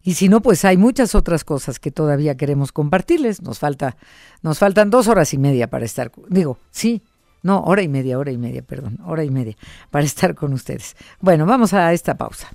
[0.05, 3.41] y si no, pues hay muchas otras cosas que todavía queremos compartirles.
[3.41, 3.97] Nos falta,
[4.43, 7.01] nos faltan dos horas y media para estar, digo, sí,
[7.41, 9.55] no, hora y media, hora y media, perdón, hora y media
[9.89, 10.95] para estar con ustedes.
[11.21, 12.51] Bueno, vamos a esta pausa.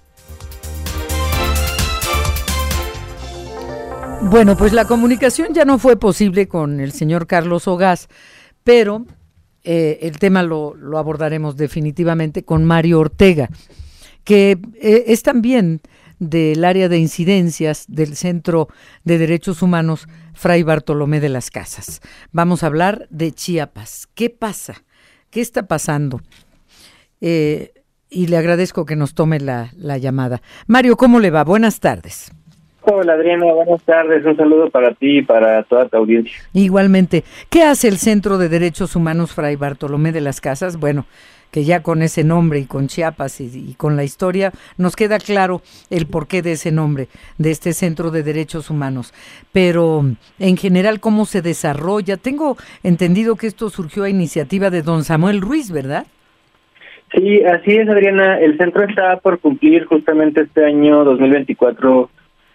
[4.23, 8.09] Bueno, pues la comunicación ya no fue posible con el señor Carlos Ogaz,
[8.63, 9.07] pero
[9.65, 13.49] eh, el tema lo, abordaremos definitivamente con Mario Ortega,
[14.23, 15.81] que eh, es también
[16.19, 18.69] del área de incidencias del Centro
[19.05, 22.01] de Derechos Humanos Fray Bartolomé de las Casas.
[22.31, 24.07] Vamos a hablar de Chiapas.
[24.15, 24.85] ¿Qué pasa?
[25.31, 26.21] ¿Qué está pasando?
[27.23, 27.73] Eh,
[28.11, 30.43] y le agradezco que nos tome la llamada.
[30.67, 31.43] Mario, ¿cómo le va?
[31.43, 32.31] Buenas tardes.
[32.83, 34.25] Hola Adriana, buenas tardes.
[34.25, 36.33] Un saludo para ti y para toda tu audiencia.
[36.55, 37.25] Igualmente.
[37.51, 40.79] ¿Qué hace el Centro de Derechos Humanos Fray Bartolomé de las Casas?
[40.79, 41.05] Bueno,
[41.51, 45.61] que ya con ese nombre y con Chiapas y, con la historia nos queda claro
[45.91, 49.13] el porqué de ese nombre, de este Centro de Derechos Humanos.
[49.53, 50.03] Pero
[50.39, 52.17] en general, ¿cómo se desarrolla?
[52.17, 56.07] Tengo entendido que esto surgió a iniciativa de don Samuel Ruiz, ¿verdad?
[57.13, 58.39] Sí, así es, Adriana.
[58.39, 62.09] El centro está por cumplir justamente este año 2024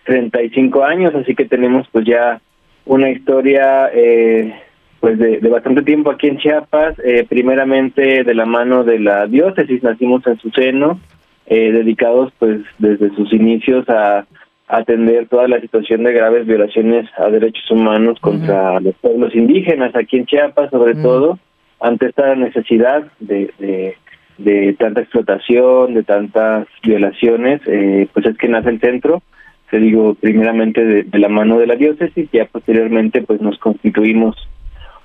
[0.05, 2.39] 35 años, así que tenemos pues ya
[2.85, 4.53] una historia eh,
[4.99, 9.83] pues de, bastante tiempo aquí en Chiapas, eh, primeramente de la mano de la diócesis,
[9.83, 10.99] nacimos en su seno,
[11.47, 14.25] eh, dedicados pues desde sus inicios a,
[14.67, 20.17] atender toda la situación de graves violaciones a derechos humanos contra los pueblos indígenas aquí
[20.17, 21.37] en Chiapas, sobre todo,
[21.79, 23.95] ante esta necesidad de,
[24.39, 29.21] de, tanta explotación, de tantas violaciones, eh, pues es que nace el centro,
[29.69, 34.35] te digo, primeramente de, de la mano de la diócesis, ya posteriormente pues nos constituimos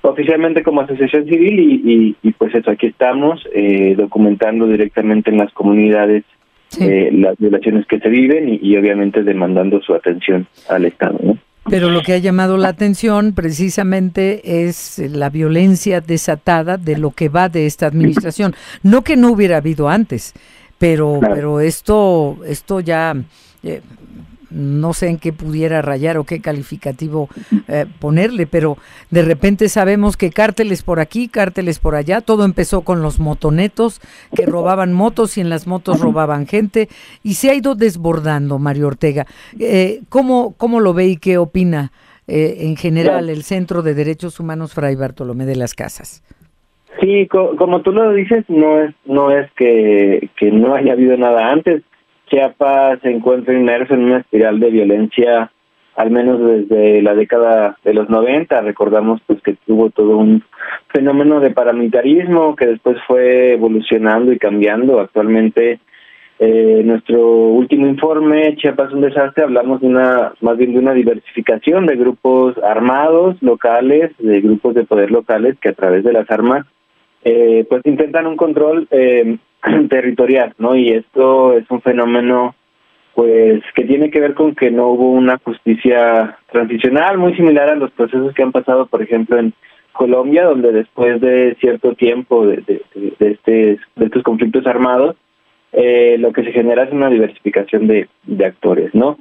[0.01, 6.23] oficialmente como asociación civil y, pues eso, aquí estamos eh, documentando directamente en las comunidades
[6.79, 11.19] eh, las violaciones que se viven y, obviamente demandando su atención al Estado.
[11.69, 17.29] Pero lo que ha llamado la atención precisamente es la violencia desatada de lo que
[17.29, 18.55] va de esta administración.
[18.81, 20.33] No que no hubiera habido antes,
[20.79, 23.13] pero, pero esto, esto ya
[23.61, 23.81] eh,
[24.51, 27.29] no sé en qué pudiera rayar o qué calificativo
[27.67, 28.77] eh, ponerle, pero
[29.09, 34.01] de repente sabemos que cárteles por aquí, cárteles por allá, todo empezó con los motonetos
[34.35, 36.89] que robaban motos y en las motos robaban gente
[37.23, 39.25] y se ha ido desbordando, Mario Ortega.
[39.59, 41.91] Eh, ¿cómo, ¿Cómo lo ve y qué opina
[42.27, 46.23] eh, en general el Centro de Derechos Humanos Fray Bartolomé de las Casas?
[46.99, 51.49] Sí, como tú lo dices, no es no es que, que no haya habido nada
[51.49, 51.83] antes.
[52.31, 55.51] Chiapas se encuentra inmerso en una espiral de violencia
[55.97, 58.61] al menos desde la década de los 90.
[58.61, 60.41] Recordamos pues que tuvo todo un
[60.87, 65.01] fenómeno de paramilitarismo que después fue evolucionando y cambiando.
[65.01, 65.81] Actualmente
[66.39, 71.85] eh, nuestro último informe, Chiapas un desastre, hablamos de una más bien de una diversificación
[71.85, 76.65] de grupos armados locales, de grupos de poder locales que a través de las armas
[77.25, 79.37] eh, pues intentan un control eh,
[79.89, 80.75] territorial, ¿no?
[80.75, 82.55] Y esto es un fenómeno
[83.13, 87.75] pues que tiene que ver con que no hubo una justicia transicional muy similar a
[87.75, 89.53] los procesos que han pasado, por ejemplo, en
[89.91, 95.17] Colombia, donde después de cierto tiempo de, de, este, de estos conflictos armados,
[95.73, 99.17] eh, lo que se genera es una diversificación de, de actores, ¿no?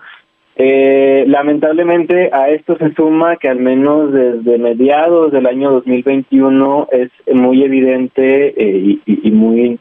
[0.62, 7.10] Eh, lamentablemente a esto se suma que al menos desde mediados del año 2021 es
[7.34, 9.78] muy evidente eh, y, muy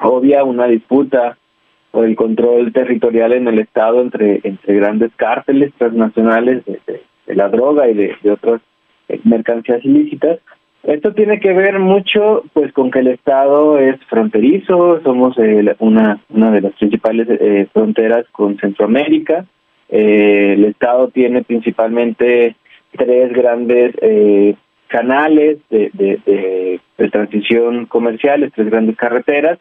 [0.00, 1.36] obvia una disputa
[1.90, 7.02] por el control territorial en el Estado entre, entre grandes cárteles transnacionales de,
[7.34, 8.60] la droga y de, otras
[9.08, 10.38] eh, mercancías ilícitas.
[10.82, 16.20] Esto tiene que ver mucho pues con que el Estado es fronterizo, somos eh, una,
[16.30, 19.44] una de las principales eh, fronteras con Centroamérica,
[19.88, 22.54] el Estado tiene principalmente
[22.92, 23.92] tres grandes
[24.86, 29.58] canales de, de, de transición comerciales, tres grandes carreteras,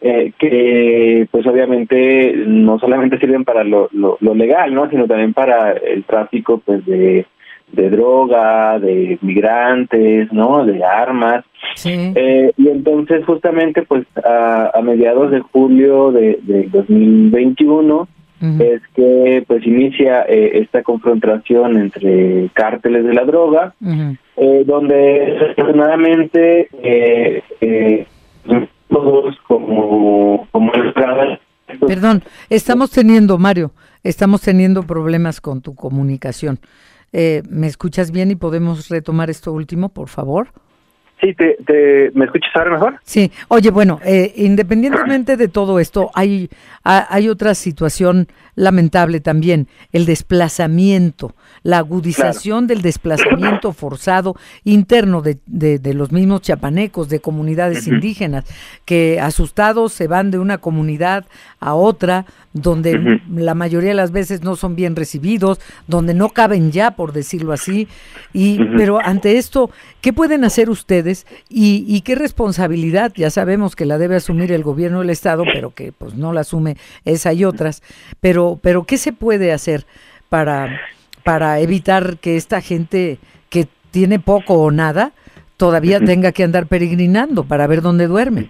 [0.00, 4.88] eh, que pues obviamente no solamente sirven para lo, lo, legal, ¿no?
[4.90, 7.26] sino también para el tráfico pues de,
[7.72, 10.64] de droga, de migrantes, ¿no?
[10.64, 11.44] De armas.
[11.84, 18.08] Eh, y entonces justamente pues a, a mediados de julio de, de 2021
[18.40, 23.74] es que pues inicia eh, esta confrontación entre cárteles de la droga,
[24.36, 28.06] eh, donde desafortunadamente eh, eh,
[28.88, 30.72] todos como, como
[31.86, 33.72] Perdón, estamos teniendo, Mario,
[34.02, 36.60] estamos teniendo problemas con tu comunicación.
[37.12, 40.48] Eh, ¿Me escuchas bien y podemos retomar esto último, por favor?
[41.20, 43.00] Sí, te, ¿me escuchas ahora mejor?
[43.02, 46.50] Sí, oye, bueno, eh, independientemente de todo esto, hay,
[46.82, 55.94] hay otra situación lamentable también, el desplazamiento, la agudización del desplazamiento forzado interno de, de,
[55.94, 58.44] los mismos chapanecos, de comunidades indígenas,
[58.84, 61.26] que asustados se van de una comunidad
[61.60, 62.24] a otra,
[62.54, 67.12] donde la mayoría de las veces no son bien recibidos, donde no caben ya, por
[67.12, 67.86] decirlo así.
[68.32, 71.05] Y, Pero ante esto, ¿qué pueden hacer ustedes
[71.48, 73.12] y, y, qué responsabilidad?
[73.16, 76.40] Ya sabemos que la debe asumir el gobierno del Estado, pero que pues no la
[76.40, 77.82] asume esa y otras.
[78.20, 79.86] Pero, pero ¿qué se puede hacer
[80.28, 80.80] para,
[81.24, 85.12] para evitar que esta gente que tiene poco o nada
[85.56, 88.48] todavía tenga que andar peregrinando para ver dónde duerme?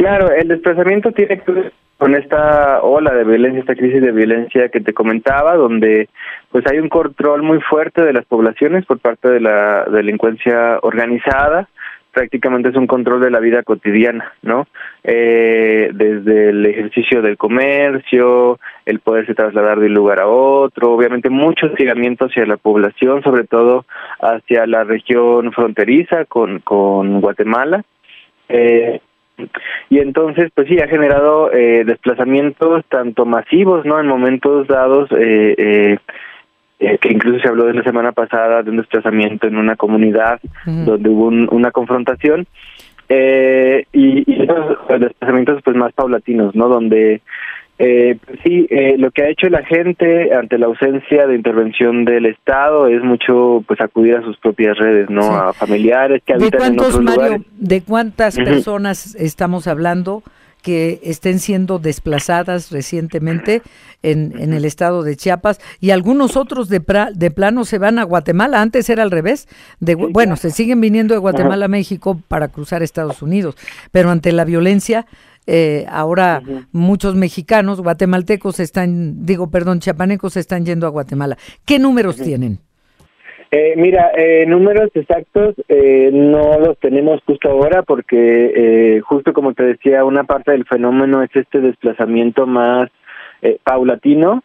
[0.00, 4.80] Claro, el desplazamiento tiene que con esta ola de violencia, esta crisis de violencia que
[4.80, 6.08] te comentaba, donde
[6.50, 11.68] pues hay un control muy fuerte de las poblaciones por parte de la delincuencia organizada,
[12.12, 14.66] prácticamente es un control de la vida cotidiana, ¿no?
[15.04, 21.28] Eh, desde el ejercicio del comercio, el poderse trasladar de un lugar a otro, obviamente
[21.28, 23.84] mucho hostigamiento hacia la población, sobre todo
[24.18, 27.84] hacia la región fronteriza con, con Guatemala.
[28.48, 29.00] Eh,
[29.88, 35.54] y entonces pues sí ha generado eh, desplazamientos tanto masivos no en momentos dados eh,
[35.56, 35.98] eh,
[36.80, 40.40] eh, que incluso se habló de la semana pasada de un desplazamiento en una comunidad
[40.64, 42.46] donde hubo una confrontación
[43.08, 47.20] eh, y, y los desplazamientos pues más paulatinos no donde
[47.82, 52.26] eh, sí, eh, lo que ha hecho la gente ante la ausencia de intervención del
[52.26, 55.34] Estado es mucho pues acudir a sus propias redes, ¿no?
[55.34, 57.40] A familiares que habitan en otros lugares.
[57.56, 60.22] ¿De cuántas personas estamos hablando?
[60.62, 63.62] que estén siendo desplazadas recientemente
[64.02, 66.82] en, en el estado de Chiapas y algunos otros de,
[67.14, 68.60] de plano se van a Guatemala.
[68.60, 69.48] Antes era al revés.
[69.78, 73.56] De, bueno, se siguen viniendo de Guatemala a México para cruzar Estados Unidos,
[73.90, 75.06] pero ante la violencia
[75.46, 81.36] eh, ahora muchos mexicanos, guatemaltecos están, digo, perdón, chiapanecos están yendo a Guatemala.
[81.66, 82.58] ¿Qué números tienen?
[83.52, 89.54] Eh, mira, eh, números exactos eh, no los tenemos justo ahora porque eh, justo como
[89.54, 92.90] te decía, una parte del fenómeno es este desplazamiento más
[93.42, 94.44] eh, paulatino,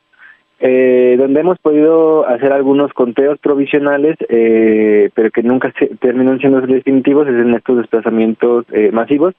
[0.60, 6.62] eh, donde hemos podido hacer algunos conteos provisionales, eh, pero que nunca se, terminan siendo
[6.62, 9.36] definitivos, es en estos desplazamientos eh, masivos.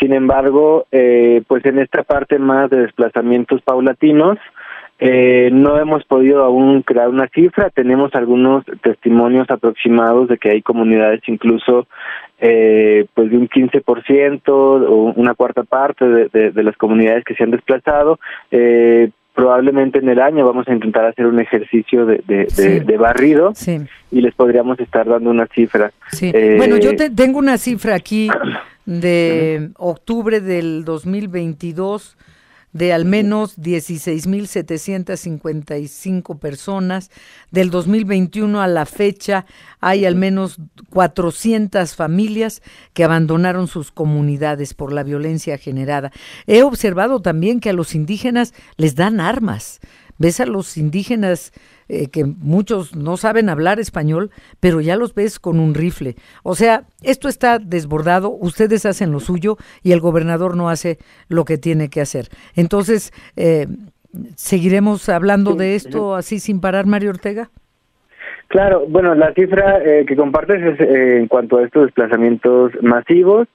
[0.00, 4.38] Sin embargo, eh, pues en esta parte más de desplazamientos paulatinos,
[5.02, 10.62] eh, no hemos podido aún crear una cifra, tenemos algunos testimonios aproximados de que hay
[10.62, 11.86] comunidades incluso
[12.38, 17.34] eh, pues de un 15% o una cuarta parte de, de, de las comunidades que
[17.34, 18.18] se han desplazado.
[18.50, 19.10] Eh,
[19.40, 22.80] probablemente en el año vamos a intentar hacer un ejercicio de, de, Sí.
[22.80, 23.80] de barrido Sí.
[24.10, 25.92] y les podríamos estar dando una cifra.
[26.12, 26.30] Sí.
[26.34, 28.28] Eh, bueno, yo te- tengo una cifra aquí
[28.86, 32.16] de octubre del 2022
[32.72, 37.10] de al menos 16.755 personas.
[37.50, 39.46] Del 2021 a la fecha
[39.80, 40.58] hay al menos
[40.90, 46.12] 400 familias que abandonaron sus comunidades por la violencia generada.
[46.46, 49.80] He observado también que a los indígenas les dan armas.
[50.18, 51.52] Ves a los indígenas
[51.90, 56.14] eh, que muchos no saben hablar español, pero ya los ves con un rifle.
[56.44, 60.98] O sea, esto está desbordado, ustedes hacen lo suyo y el gobernador no hace
[61.28, 62.28] lo que tiene que hacer.
[62.54, 63.66] Entonces, eh,
[64.36, 67.50] ¿seguiremos hablando de esto así sin parar, Mario Ortega?
[68.50, 73.46] Claro, bueno, la cifra eh, que compartes es eh, en cuanto a estos desplazamientos masivos.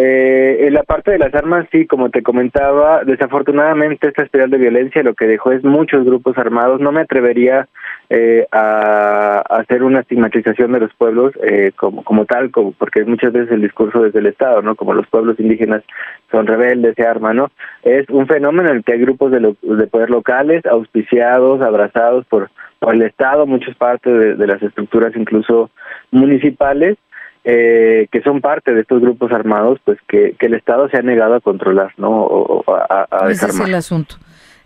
[0.00, 4.56] Eh, en la parte de las armas, sí, como te comentaba, desafortunadamente esta espiral de
[4.58, 6.80] violencia lo que dejó es muchos grupos armados.
[6.80, 7.66] No me atrevería
[8.08, 13.32] eh, a, hacer una estigmatización de los pueblos eh, como, como tal, como, porque muchas
[13.32, 14.76] veces el discurso desde el Estado, ¿no?
[14.76, 15.82] Como los pueblos indígenas
[16.30, 17.50] son rebeldes, se arman, ¿no?
[17.82, 22.24] Es un fenómeno en el que hay grupos de, lo- de poder locales, auspiciados, abrazados
[22.26, 25.70] por, por el Estado, muchas partes de las estructuras incluso
[26.12, 26.98] municipales,
[27.44, 31.02] eh, que son parte de estos grupos armados, pues que, que el Estado se ha
[31.02, 32.22] negado a controlar, ¿no?
[32.22, 34.16] O, o a, a Ese es el asunto.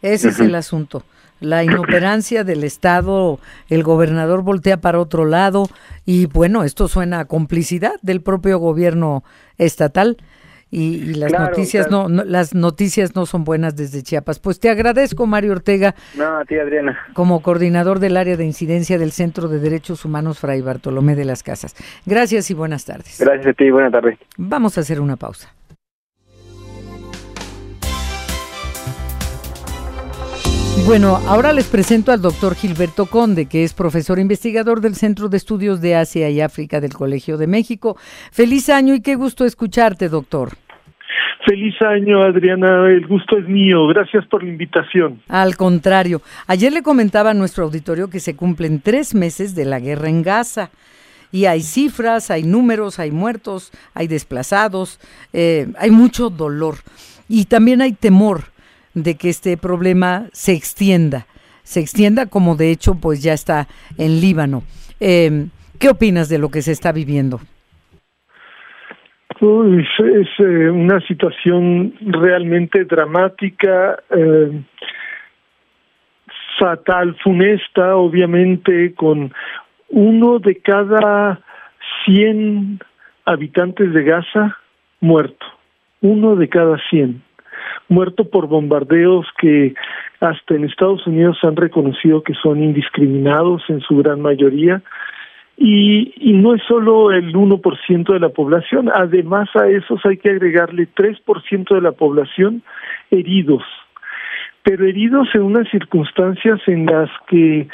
[0.02, 1.04] Ese es el asunto.
[1.40, 5.68] La inoperancia del Estado, el gobernador voltea para otro lado
[6.06, 9.24] y bueno, esto suena a complicidad del propio gobierno
[9.58, 10.18] estatal
[10.72, 12.08] y, y las Claro, noticias claro.
[12.08, 14.40] no, no- las noticias no son buenas desde Chiapas.
[14.40, 16.98] Pues te agradezco Mario Ortega No, a ti, Adriana.
[17.12, 21.42] como coordinador del área de incidencia del Centro de Derechos Humanos Fray Bartolomé de las
[21.44, 21.76] Casas.
[22.06, 23.18] Gracias y buenas tardes.
[23.20, 24.18] Gracias a ti, buena tarde.
[24.38, 25.52] Vamos a hacer una pausa.
[30.86, 35.36] Bueno, ahora les presento al doctor Gilberto Conde, que es profesor investigador del Centro de
[35.36, 37.96] Estudios de Asia y África del Colegio de México.
[38.32, 40.50] Feliz año y qué gusto escucharte, doctor.
[41.46, 42.88] Feliz año, Adriana.
[42.88, 43.86] El gusto es mío.
[43.88, 45.20] Gracias por la invitación.
[45.28, 49.80] Al contrario, ayer le comentaba a nuestro auditorio que se cumplen tres meses de la
[49.80, 50.70] guerra en Gaza.
[51.32, 55.00] Y hay cifras, hay números, hay muertos, hay desplazados,
[55.32, 56.76] eh, hay mucho dolor.
[57.28, 58.44] Y también hay temor
[58.94, 61.26] de que este problema se extienda,
[61.62, 64.62] se extienda como de hecho pues ya está en Líbano.
[65.00, 65.46] Eh,
[65.78, 67.40] ¿Qué opinas de lo que se está viviendo?
[69.42, 74.62] Es, eh, una situación realmente dramática, eh,
[76.60, 79.32] fatal, funesta, obviamente, con
[79.88, 81.40] uno de cada
[82.04, 82.78] 100
[83.24, 84.58] habitantes de Gaza
[85.00, 85.44] muerto.
[86.02, 87.20] Uno de cada 100
[87.88, 89.74] muerto por bombardeos que
[90.20, 94.82] hasta en Estados Unidos han reconocido que son indiscriminados en su gran mayoría.
[95.64, 100.88] Y, no es solo el 1% de la población, además a esos hay que agregarle
[100.92, 102.62] 3% de la población
[103.12, 103.62] heridos,
[104.64, 107.68] pero heridos en unas circunstancias en las que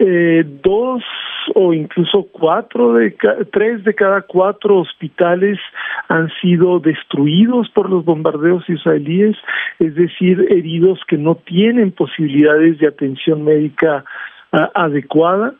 [0.00, 1.04] eh, dos
[1.54, 5.60] o incluso cuatro de ca- tres de cada cuatro hospitales
[6.08, 9.36] han sido destruidos por los bombardeos israelíes,
[9.78, 14.04] es decir, heridos que no tienen posibilidades de atención médica
[14.50, 15.54] ah, adecuada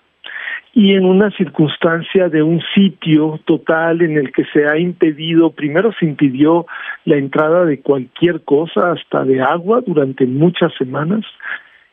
[0.74, 5.92] y en una circunstancia de un sitio total en el que se ha impedido, primero
[5.98, 6.66] se impidió
[7.04, 11.24] la entrada de cualquier cosa, hasta de agua, durante muchas semanas,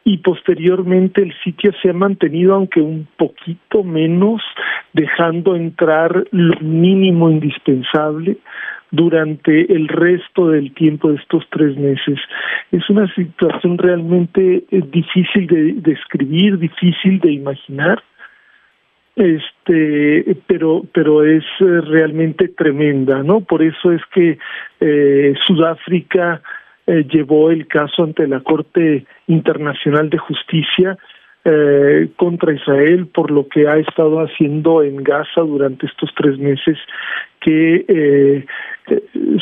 [0.06, 4.42] y posteriormente el sitio se ha mantenido, aunque un poquito menos,
[4.94, 8.38] dejando entrar lo mínimo indispensable
[8.92, 12.17] durante el resto del tiempo de estos tres meses.
[12.71, 18.02] Es una situación realmente eh, difícil de describir, difícil de imaginar,
[19.16, 24.38] este pero pero es eh, realmente tremenda no por eso es que
[24.80, 26.42] eh, Sudáfrica
[26.88, 30.98] eh, llevó el caso ante la Corte Internacional de Justicia
[31.46, 36.77] eh, contra Israel por lo que ha estado haciendo en Gaza durante estos tres meses
[37.40, 38.46] que eh,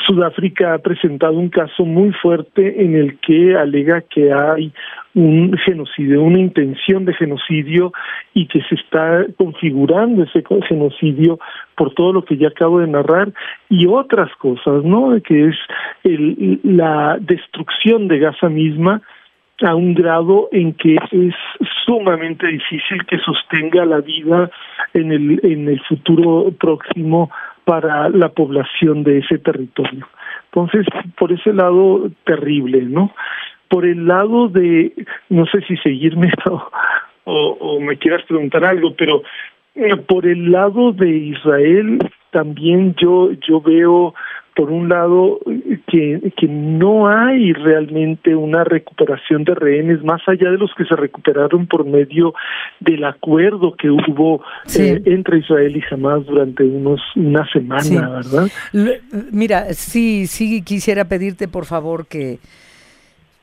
[0.06, 4.72] Sudáfrica ha presentado un caso muy fuerte en el que alega que hay
[5.16, 7.92] un genocidio, una intención de genocidio
[8.34, 11.40] y que se está configurando ese genocidio
[11.76, 13.32] por todo lo que ya acabo de narrar
[13.70, 15.20] y otras cosas, ¿no?
[15.22, 15.56] Que es
[16.04, 19.02] el, la destrucción de Gaza misma
[19.64, 21.36] a un grado en que es
[21.86, 24.50] sumamente difícil que sostenga la vida
[24.94, 27.32] en el en el futuro próximo
[27.66, 30.08] para la población de ese territorio.
[30.46, 30.86] Entonces,
[31.18, 33.14] por ese lado, terrible, ¿no?
[33.68, 34.94] Por el lado de,
[35.30, 36.32] no sé si seguirme
[37.26, 39.24] o, o, me quieras preguntar algo, pero
[39.76, 42.00] eh, por el lado de Israel
[42.32, 44.14] también yo yo veo
[44.58, 45.40] por un lado
[45.86, 50.96] que, que no hay realmente una recuperación de rehenes más allá de los que se
[50.96, 52.34] recuperaron por medio
[52.80, 54.42] del acuerdo que hubo
[54.76, 58.48] eh, entre Israel y Hamas durante unos una semana, ¿verdad?
[59.32, 62.40] Mira, sí, sí quisiera pedirte por favor que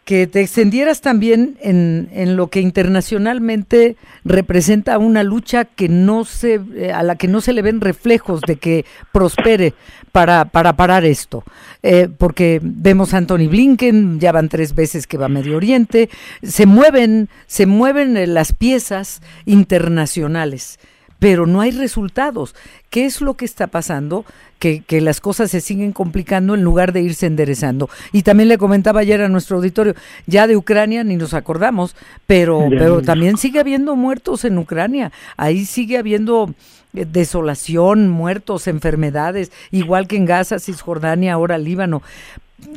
[0.04, 6.60] que te extendieras también en, en, lo que internacionalmente representa una lucha que no se,
[6.76, 9.72] eh, a la que no se le ven reflejos de que prospere
[10.12, 11.42] para, para parar esto.
[11.82, 16.10] Eh, porque vemos a Anthony Blinken, ya van tres veces que va a Medio Oriente,
[16.42, 20.78] se mueven, se mueven eh, las piezas internacionales
[21.18, 22.54] pero no hay resultados.
[22.90, 24.24] ¿Qué es lo que está pasando?
[24.58, 27.90] Que, que, las cosas se siguen complicando en lugar de irse enderezando.
[28.12, 29.94] Y también le comentaba ayer a nuestro auditorio,
[30.26, 31.96] ya de Ucrania ni nos acordamos,
[32.26, 35.12] pero, pero también sigue habiendo muertos en Ucrania.
[35.36, 36.54] Ahí sigue habiendo
[36.94, 42.02] eh, desolación, muertos, enfermedades, igual que en Gaza, Cisjordania, ahora Líbano.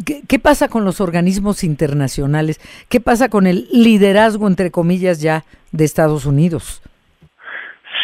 [0.03, 2.59] ¿Qué, ¿Qué, pasa con los organismos internacionales?
[2.89, 6.81] ¿Qué pasa con el liderazgo, entre comillas, ya de Estados Unidos?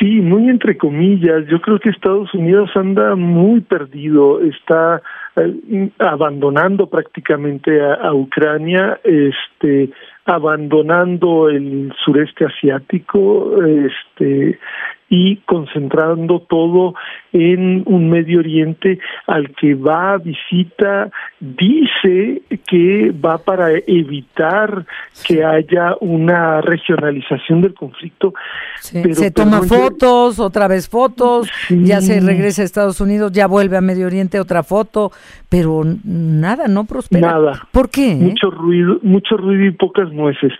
[0.04, 1.48] Sí, muy entre comillas.
[1.48, 5.02] Yo creo que Estados Unidos anda muy perdido, está
[5.38, 9.92] eh, abandonando prácticamente a, a, Ucrania, este,
[10.26, 14.60] abandonando el sureste asiático, este,
[15.08, 16.96] y concentrando todo
[17.34, 21.10] en un Medio Oriente al que va visita,
[21.40, 24.86] dice que va para evitar
[25.28, 28.34] que haya una regionalización del conflicto.
[28.80, 33.82] se toma fotos, otra vez fotos, ya se regresa a Estados Unidos, ya vuelve a
[33.82, 35.12] Medio Oriente, otra foto,
[35.50, 37.32] pero nada, no prospera.
[37.32, 37.68] Nada.
[37.72, 38.16] ¿Por qué?
[38.16, 40.54] Mucho ruido, mucho ruido y pocas nueces.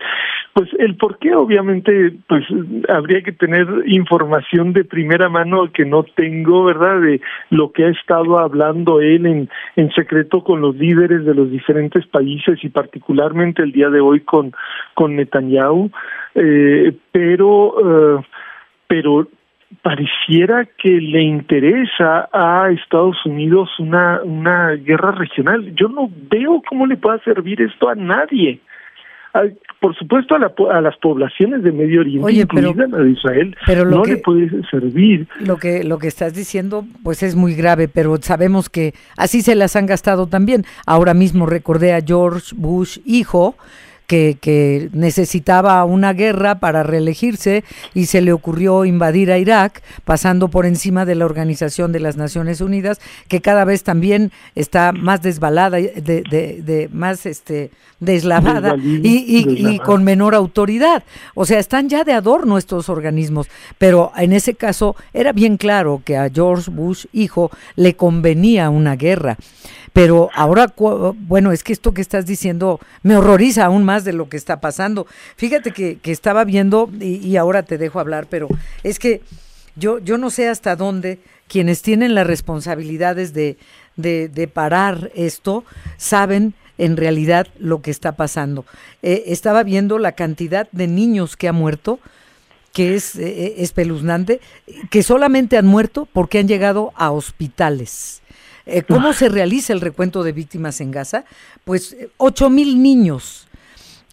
[0.54, 2.44] Pues el por qué, obviamente, pues
[2.88, 7.00] habría que tener información de primera mano que no tengo, ¿verdad?
[7.00, 11.50] De lo que ha estado hablando él en, en secreto con los líderes de los
[11.50, 14.52] diferentes países y particularmente el día de hoy con,
[14.94, 15.90] con Netanyahu.
[16.34, 18.24] Eh, pero, eh,
[18.86, 19.28] pero
[19.82, 25.74] pareciera que le interesa a Estados Unidos una, una guerra regional.
[25.74, 28.60] Yo no veo cómo le pueda servir esto a nadie
[29.80, 33.56] por supuesto a, la, a, las poblaciones de Medio Oriente, Oye, pero, a de Israel,
[33.66, 35.26] pero no le puede servir.
[35.40, 39.56] Lo que, lo que estás diciendo pues es muy grave, pero sabemos que así se
[39.56, 40.64] las han gastado también.
[40.86, 43.56] Ahora mismo recordé a George Bush, hijo,
[44.06, 50.48] que, que, necesitaba una guerra para reelegirse y se le ocurrió invadir a Irak, pasando
[50.48, 55.22] por encima de la Organización de las Naciones Unidas, que cada vez también está más
[55.22, 61.04] desbalada, de, de, de más este deslavada y, y, y, con menor autoridad.
[61.34, 63.48] O sea, están ya de adorno estos organismos,
[63.78, 68.96] pero en ese caso era bien claro que a George Bush, hijo, le convenía una
[68.96, 69.36] guerra.
[69.94, 74.28] Pero ahora, bueno, es que esto que estás diciendo me horroriza aún más de lo
[74.28, 75.06] que está pasando.
[75.36, 78.48] Fíjate que, que estaba viendo, y, y, ahora te dejo hablar, pero
[78.82, 79.22] es que
[79.76, 83.56] yo, yo no sé hasta dónde quienes tienen las responsabilidades de,
[83.96, 85.64] de, parar esto
[85.96, 88.64] saben en realidad lo que está pasando.
[89.02, 92.00] Eh, estaba viendo la cantidad de niños que ha muerto,
[92.72, 94.40] que es eh, espeluznante,
[94.90, 98.23] que solamente han muerto porque han llegado a hospitales.
[98.66, 101.24] Eh, ¿Cómo se realiza el recuento de víctimas en Gaza?
[101.64, 103.46] Pues ocho mil niños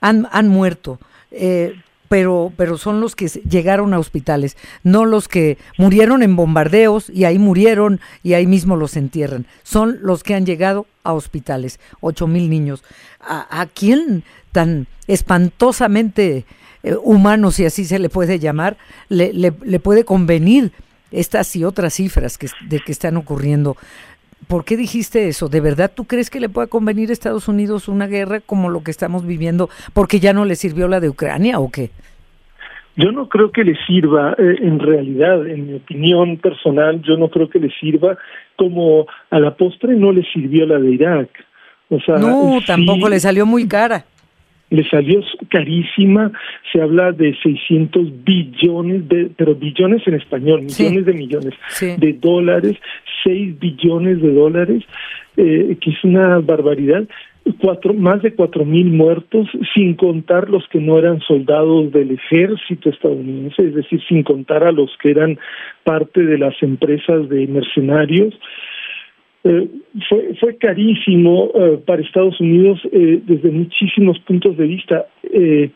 [0.01, 0.99] han, han muerto.
[1.31, 1.75] Eh,
[2.11, 7.23] pero, pero son los que llegaron a hospitales, no los que murieron en bombardeos y
[7.23, 9.45] ahí murieron y ahí mismo los entierran.
[9.63, 12.83] Son los que han llegado a hospitales, ocho mil niños.
[13.21, 16.43] ¿A, quién tan espantosamente
[16.83, 18.75] eh, humano, si así se le puede llamar,
[19.07, 20.73] le, le, le puede convenir
[21.11, 23.77] estas y otras cifras que, de que están ocurriendo?
[24.47, 25.47] ¿Por qué dijiste eso?
[25.47, 28.83] ¿De verdad tú crees que le pueda convenir a Estados Unidos una guerra como lo
[28.83, 31.91] que estamos viviendo porque ya no le sirvió la de Ucrania o qué?
[32.97, 37.29] Yo no creo que le sirva, eh, en realidad, en mi opinión personal, yo no
[37.29, 38.17] creo que le sirva
[38.57, 41.29] como a la postre no le sirvió la de Irak.
[41.89, 44.05] O sea, no, tampoco le salió muy cara
[44.71, 46.31] le salió carísima,
[46.71, 52.77] se habla de 600 billones, de, pero billones en español, millones de millones de dólares,
[53.23, 54.83] 6 billones de dólares,
[55.37, 57.03] eh, que es una barbaridad.
[57.59, 62.91] Cuatro, más de cuatro mil muertos, sin contar los que no eran soldados del ejército
[62.91, 65.39] estadounidense, es decir, sin contar a los que eran
[65.83, 68.35] parte de las empresas de mercenarios.
[69.43, 69.67] Eh,
[70.07, 75.05] fue, fue carísimo eh, para Estados Unidos eh, desde muchísimos puntos de vista.
[75.23, 75.71] Eh,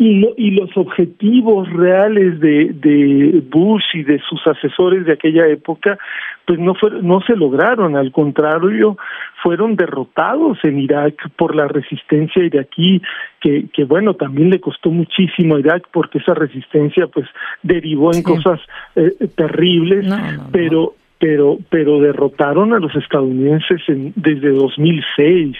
[0.00, 5.48] y, no, y los objetivos reales de, de Bush y de sus asesores de aquella
[5.48, 5.98] época,
[6.46, 8.96] pues no, fue, no se lograron, al contrario,
[9.42, 13.02] fueron derrotados en Irak por la resistencia iraquí,
[13.40, 17.26] que, que bueno, también le costó muchísimo a Irak porque esa resistencia pues
[17.64, 18.60] derivó en cosas
[18.94, 20.06] eh, terribles,
[20.52, 25.56] pero pero pero derrotaron a los estadounidenses en, desde 2006.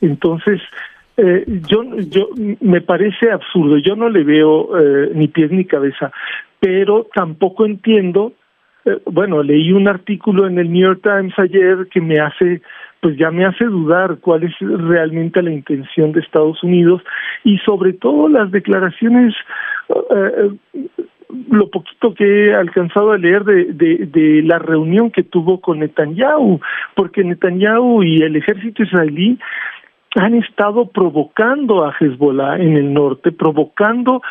[0.00, 0.60] Entonces,
[1.16, 2.28] eh, yo yo
[2.60, 3.78] me parece absurdo.
[3.78, 6.10] Yo no le veo eh, ni pies ni cabeza,
[6.60, 8.32] pero tampoco entiendo.
[8.84, 12.62] Eh, bueno, leí un artículo en el New York Times ayer que me hace
[13.00, 17.02] pues ya me hace dudar cuál es realmente la intención de Estados Unidos
[17.44, 19.34] y sobre todo las declaraciones
[19.88, 20.50] eh,
[21.50, 26.60] lo poquito que he alcanzado a leer de, de, la reunión que tuvo con Netanyahu,
[26.94, 29.38] porque Netanyahu y el ejército israelí
[30.16, 34.22] han estado provocando a Hezbollah en el norte, provocando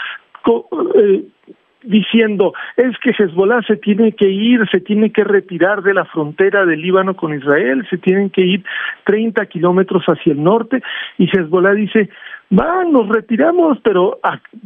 [0.95, 1.24] eh,
[1.84, 6.66] diciendo es que Hezbollah se tiene que ir, se tiene que retirar de la frontera
[6.66, 8.64] del Líbano con Israel, se tienen que ir
[9.06, 10.82] 30 kilómetros hacia el norte
[11.18, 12.10] y Hezbollah dice
[12.52, 14.20] va, nos retiramos, pero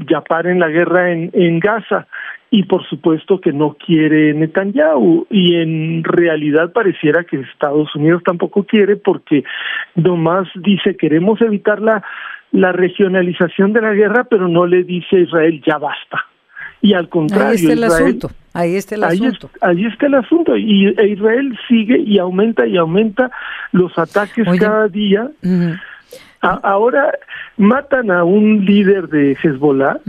[0.10, 2.08] ya paren la guerra en, en Gaza.
[2.54, 5.26] Y por supuesto que no quiere Netanyahu.
[5.30, 9.44] Y en realidad pareciera que Estados Unidos tampoco quiere porque
[9.96, 12.04] nomás dice queremos evitar la,
[12.52, 16.26] la regionalización de la guerra, pero no le dice a Israel ya basta.
[16.82, 18.32] Y al contrario, ahí está el asunto.
[18.54, 19.50] Ahí está el asunto.
[19.62, 20.58] ahí está el asunto.
[20.58, 23.32] Y e Israel sigue y aumenta y aumenta
[23.72, 25.30] los ataques cada día
[26.42, 27.14] ahora
[27.58, 30.00] matan a un líder de Hezbollah,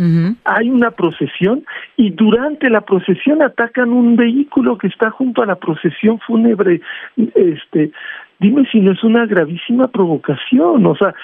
[0.44, 1.64] hay una procesión
[1.96, 6.80] y durante la procesión atacan un vehículo que está junto a la procesión fúnebre.
[7.16, 7.92] Este,
[8.38, 11.14] dime si no es una gravísima provocación, o sea,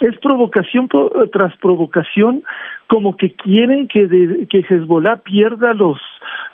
[0.00, 0.88] es provocación
[1.30, 2.42] tras provocación,
[2.86, 5.98] como que quieren que, de, que Hezbollah pierda los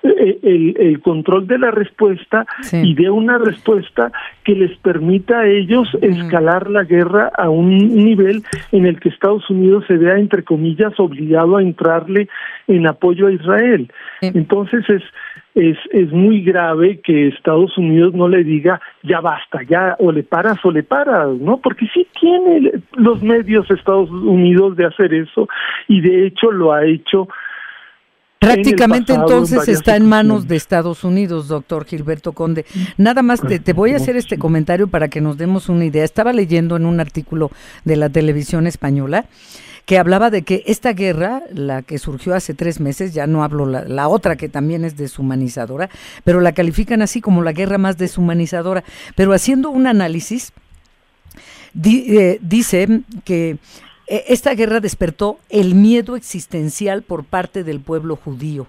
[0.03, 4.13] el, el, control de la respuesta y dé una respuesta
[4.45, 8.43] que les permita a ellos escalar la guerra a un nivel
[8.73, 12.29] en el que Estados Unidos se vea, entre comillas, obligado a entrarle
[12.69, 13.91] en apoyo a Israel.
[14.21, 15.03] Entonces es
[15.57, 20.23] es, es muy grave que Estados Unidos no le diga ya basta, ya o le
[20.23, 21.57] paras o le paras, ¿no?
[21.57, 25.49] Porque sí tiene los medios Estados Unidos de hacer eso
[25.89, 27.27] y de hecho lo ha hecho
[28.55, 32.65] Prácticamente entonces está en manos de Estados Unidos, doctor Gilberto Conde.
[32.97, 36.05] Nada más te, te, voy a hacer este comentario para que nos demos una idea.
[36.05, 37.51] Estaba leyendo en un artículo
[37.85, 39.27] de la televisión española
[39.87, 43.67] que hablaba de que esta guerra, la que surgió hace tres meses, ya no hablo
[43.67, 45.89] la, la otra que también es deshumanizadora,
[46.25, 48.83] pero la califican así como la guerra más deshumanizadora.
[49.15, 50.53] Pero haciendo un análisis,
[51.85, 53.59] eh, dice que
[54.07, 58.69] esta guerra despertó el miedo existencial por parte del pueblo judío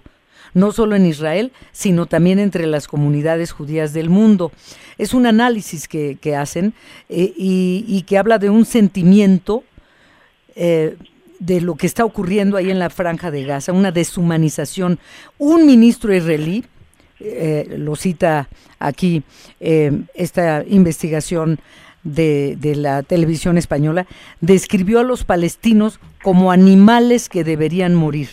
[0.54, 4.52] no solo en Israel, sino también entre las comunidades judías del mundo.
[4.96, 6.74] Es un análisis que, que hacen
[7.08, 9.64] eh, y, que habla de un sentimiento
[10.54, 10.96] eh,
[11.38, 14.98] de lo que está ocurriendo ahí en la franja de Gaza, una deshumanización.
[15.38, 16.64] Un ministro israelí,
[17.20, 19.22] eh, lo cita aquí
[19.60, 21.60] esta investigación
[22.04, 24.06] de, de, la televisión española,
[24.40, 28.28] describió a los palestinos como animales que deberían morir.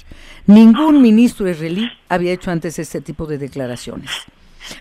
[0.48, 4.12] Ningún ministro israelí había hecho antes este tipo de declaraciones.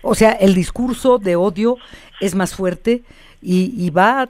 [0.01, 1.77] O sea, el discurso de odio
[2.21, 3.03] es más fuerte
[3.41, 4.29] y, y va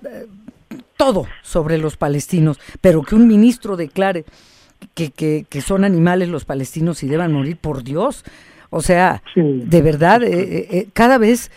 [0.97, 4.25] todo sobre los palestinos, pero que un ministro declare
[4.93, 8.23] que, que, que son animales los palestinos y deban morir, por Dios.
[8.69, 11.51] O sea, de verdad, eh, eh, eh, cada vez,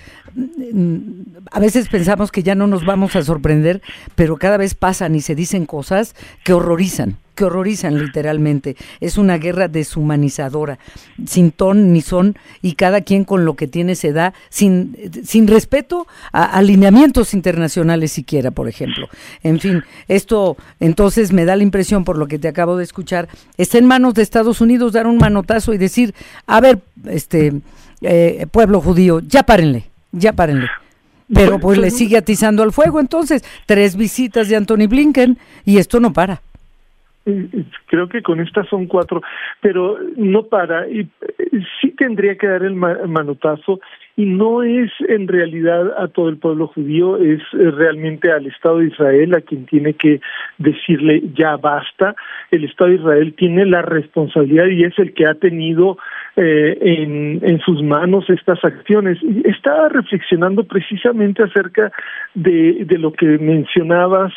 [1.51, 3.83] a veces pensamos que ya no nos vamos a sorprender,
[4.15, 6.15] pero cada vez pasan y se dicen cosas
[6.45, 8.77] que horrorizan, que horrorizan literalmente.
[9.01, 10.79] Es una guerra deshumanizadora,
[11.27, 15.47] sin ton ni son, y cada quien con lo que tiene se da, sin, sin
[15.47, 19.09] respeto a alineamientos internacionales siquiera, por ejemplo.
[19.43, 23.29] En fin, esto entonces me da la impresión, por lo que te acabo de escuchar,
[23.57, 26.15] está en manos de Estados Unidos dar un manotazo y decir,
[26.47, 27.53] a ver, este
[28.01, 30.69] eh, pueblo judío, ya párenle, ya párenle.
[31.33, 36.01] Pero pues le sigue atizando al fuego, entonces, tres visitas de Anthony Blinken y esto
[36.01, 36.41] no para.
[37.87, 39.21] Creo que con estas son cuatro,
[39.61, 40.89] pero no para.
[40.89, 41.09] Y eh,
[41.81, 43.81] sí tendría que dar el manotazo
[44.19, 48.79] y no es en realidad a todo el pueblo judío, es eh, realmente al Estado
[48.79, 50.21] de Israel a quien tiene que
[50.59, 52.17] decirle ya basta.
[52.51, 55.99] El Estado de Israel tiene la responsabilidad y es el que ha tenido
[56.35, 59.19] eh, en, en sus manos estas acciones.
[59.45, 61.93] Estaba reflexionando precisamente acerca
[62.35, 64.33] de, de lo que mencionabas,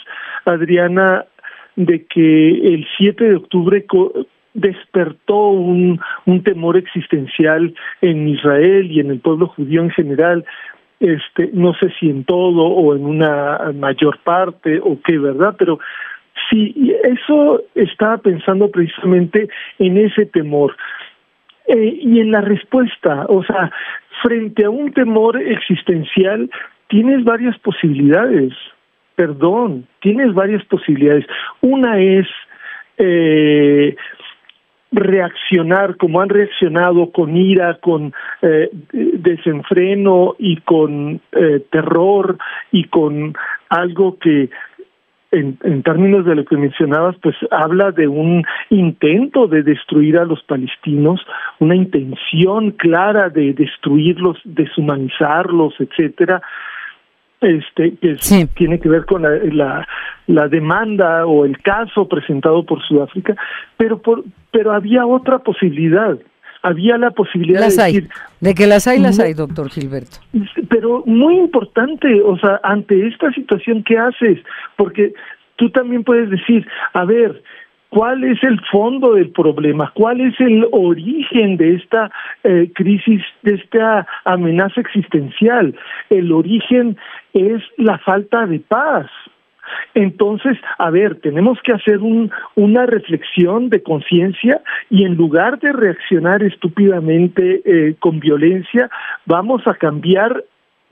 [0.46, 1.26] Adriana,
[1.76, 3.84] de que el 7 de octubre
[4.54, 10.46] despertó un, un temor existencial en Israel y en el pueblo judío en general,
[11.00, 15.56] este, no sé si en todo o en una mayor parte o qué, ¿verdad?
[15.58, 15.80] Pero
[16.50, 19.50] sí, eso estaba pensando precisamente
[19.80, 20.76] en ese temor.
[21.68, 23.72] Eh, y en la respuesta, o sea,
[24.22, 26.50] frente a un temor existencial,
[26.88, 28.54] tienes varias posibilidades,
[29.16, 31.26] perdón, tienes varias posibilidades.
[31.62, 32.28] Una es
[32.98, 33.96] eh,
[34.92, 42.38] reaccionar como han reaccionado con ira, con eh, desenfreno y con eh, terror
[42.72, 43.34] y con
[43.70, 44.50] algo que
[45.32, 50.26] en, en, términos de lo que mencionabas, pues habla de un intento de destruir a
[50.26, 51.26] los palestinos,
[51.60, 56.42] una intención clara de destruirlos, deshumanizarlos, etcétera,
[57.42, 58.18] este que
[58.56, 59.88] tiene que ver con la,
[60.28, 63.36] la, demanda o el caso presentado por Sudáfrica,
[63.78, 66.18] pero por pero había otra posibilidad.
[66.64, 70.18] Había la posibilidad de decir, de que las hay, las hay, doctor Gilberto.
[70.70, 74.38] Pero muy importante, o sea, ante esta situación, ¿qué haces?
[74.76, 75.12] Porque
[75.56, 77.42] tú también puedes decir, a ver,
[77.92, 82.10] cuál es el fondo del problema, cuál es el origen de esta
[82.44, 85.76] eh, crisis, de esta amenaza existencial.
[86.10, 86.98] El origen
[87.34, 89.08] es la falta de paz.
[89.94, 95.74] Entonces, a ver, tenemos que hacer un, una reflexión de conciencia y en lugar de
[95.74, 98.90] reaccionar estúpidamente eh, con violencia,
[99.26, 100.44] vamos a cambiar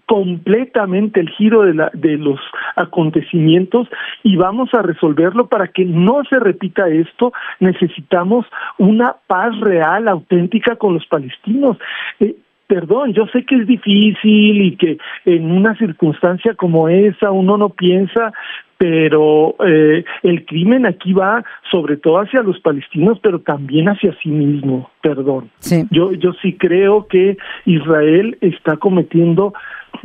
[0.10, 2.40] completamente el giro de, la, de los
[2.76, 3.88] acontecimientos
[4.24, 7.32] y vamos a resolverlo para que no se repita esto.
[7.60, 8.48] Necesitamos
[8.80, 11.78] una paz real, auténtica con los palestinos.
[12.20, 12.36] Eh,
[12.66, 17.70] perdón, yo sé que es difícil y que en una circunstancia como esa uno no
[17.70, 18.34] piensa,
[18.80, 24.30] pero eh, el crimen aquí va sobre todo hacia los palestinos, pero también hacia sí
[24.30, 25.52] mismo, perdón.
[25.92, 29.54] Yo, yo sí creo que Israel está cometiendo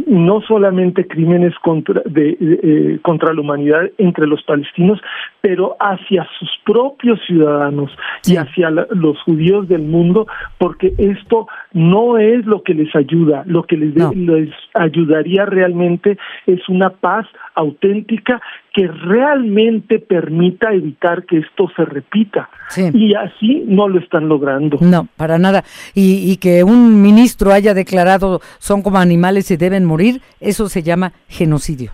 [0.06, 5.00] no solamente crímenes contra, de, eh, contra la humanidad entre los palestinos,
[5.40, 7.90] pero hacia sus propios ciudadanos
[8.24, 10.26] y hacia los judíos del mundo,
[10.58, 16.68] porque esto no es lo que les ayuda, lo que les, les ayudaría realmente es
[16.68, 18.40] una paz auténtica
[18.74, 22.50] que realmente permita evitar que esto se repita.
[22.92, 24.78] Y así no lo están logrando.
[24.80, 25.62] No, para nada.
[25.94, 30.82] Y, y que un ministro haya declarado son como animales y deben morir, eso se
[30.82, 31.92] llama genocidio.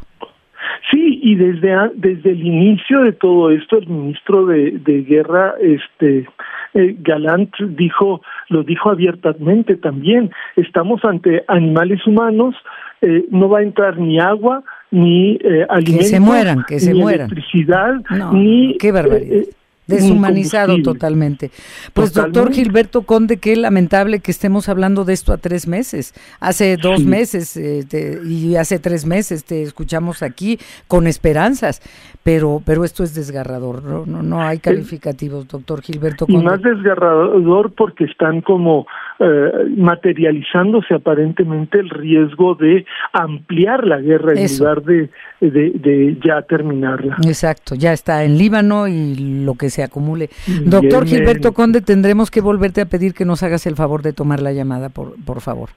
[0.90, 6.26] Sí, y desde desde el inicio de todo esto, el ministro de, de guerra, este
[6.74, 10.30] eh, Galant dijo, lo dijo abiertamente también.
[10.56, 12.54] Estamos ante animales humanos,
[13.02, 16.92] eh, no va a entrar ni agua, ni eh, alimentos, que se mueran, que se
[16.92, 17.30] ni mueran.
[17.30, 17.94] electricidad,
[18.32, 19.38] ni qué barbaridad.
[19.38, 19.50] Eh,
[19.90, 21.50] Deshumanizado totalmente.
[21.92, 26.14] Pues doctor Gilberto Conde, qué lamentable que estemos hablando de esto a tres meses.
[26.38, 27.84] Hace dos meses eh,
[28.24, 31.82] y hace tres meses te escuchamos aquí con esperanzas,
[32.22, 33.82] pero pero esto es desgarrador.
[33.82, 36.40] No no, no hay calificativos, doctor Gilberto Conde.
[36.40, 38.86] Y más desgarrador porque están como
[39.20, 45.10] eh, materializándose aparentemente el riesgo de ampliar la guerra en lugar de,
[45.40, 47.16] de, de ya terminarla.
[47.26, 50.30] Exacto, ya está en Líbano y lo que se acumule.
[50.64, 54.40] Doctor Gilberto Conde, tendremos que volverte a pedir que nos hagas el favor de tomar
[54.40, 55.68] la llamada, por, por favor.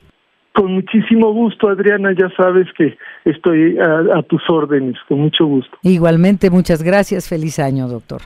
[0.53, 5.75] Con muchísimo gusto, Adriana, ya sabes que estoy a, tus órdenes, con mucho gusto.
[5.81, 8.21] Igualmente, muchas gracias, feliz año, doctor.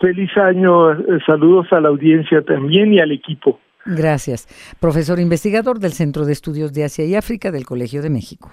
[0.00, 3.60] Feliz año, eh, saludos a la audiencia también y al equipo.
[3.86, 4.48] Gracias.
[4.80, 8.50] Profesor investigador del Centro de Estudios de Asia y África del Colegio de México.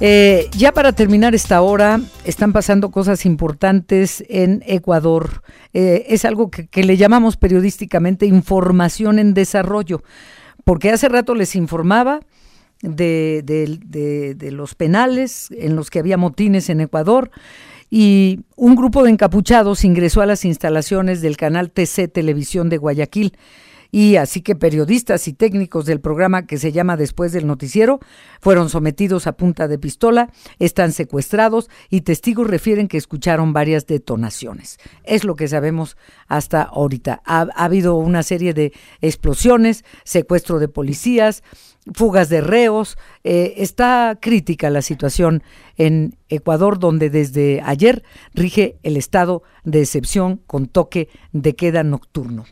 [0.00, 5.42] Eh, ya para terminar esta hora, están pasando cosas importantes en Ecuador.
[5.72, 10.02] Eh, es algo que, le llamamos periodísticamente información en desarrollo,
[10.64, 12.20] porque hace rato les informaba
[12.82, 17.30] de, de los penales en los que había motines en Ecuador
[17.96, 23.36] y un grupo de encapuchados ingresó a las instalaciones del canal TC Televisión de Guayaquil
[23.92, 28.00] y así que periodistas y técnicos del programa que se llama Después del Noticiero
[28.40, 34.78] fueron sometidos a punta de pistola, están secuestrados y testigos refieren que escucharon varias detonaciones.
[35.04, 37.22] Es lo que sabemos hasta ahorita.
[37.24, 38.72] Ha, ha habido una serie de
[39.02, 41.44] explosiones, secuestro de policías,
[41.92, 42.96] fugas de reos.
[43.24, 45.42] Eh, está crítica la situación
[45.76, 52.44] en Ecuador, donde desde ayer rige el estado de excepción con toque de queda nocturno.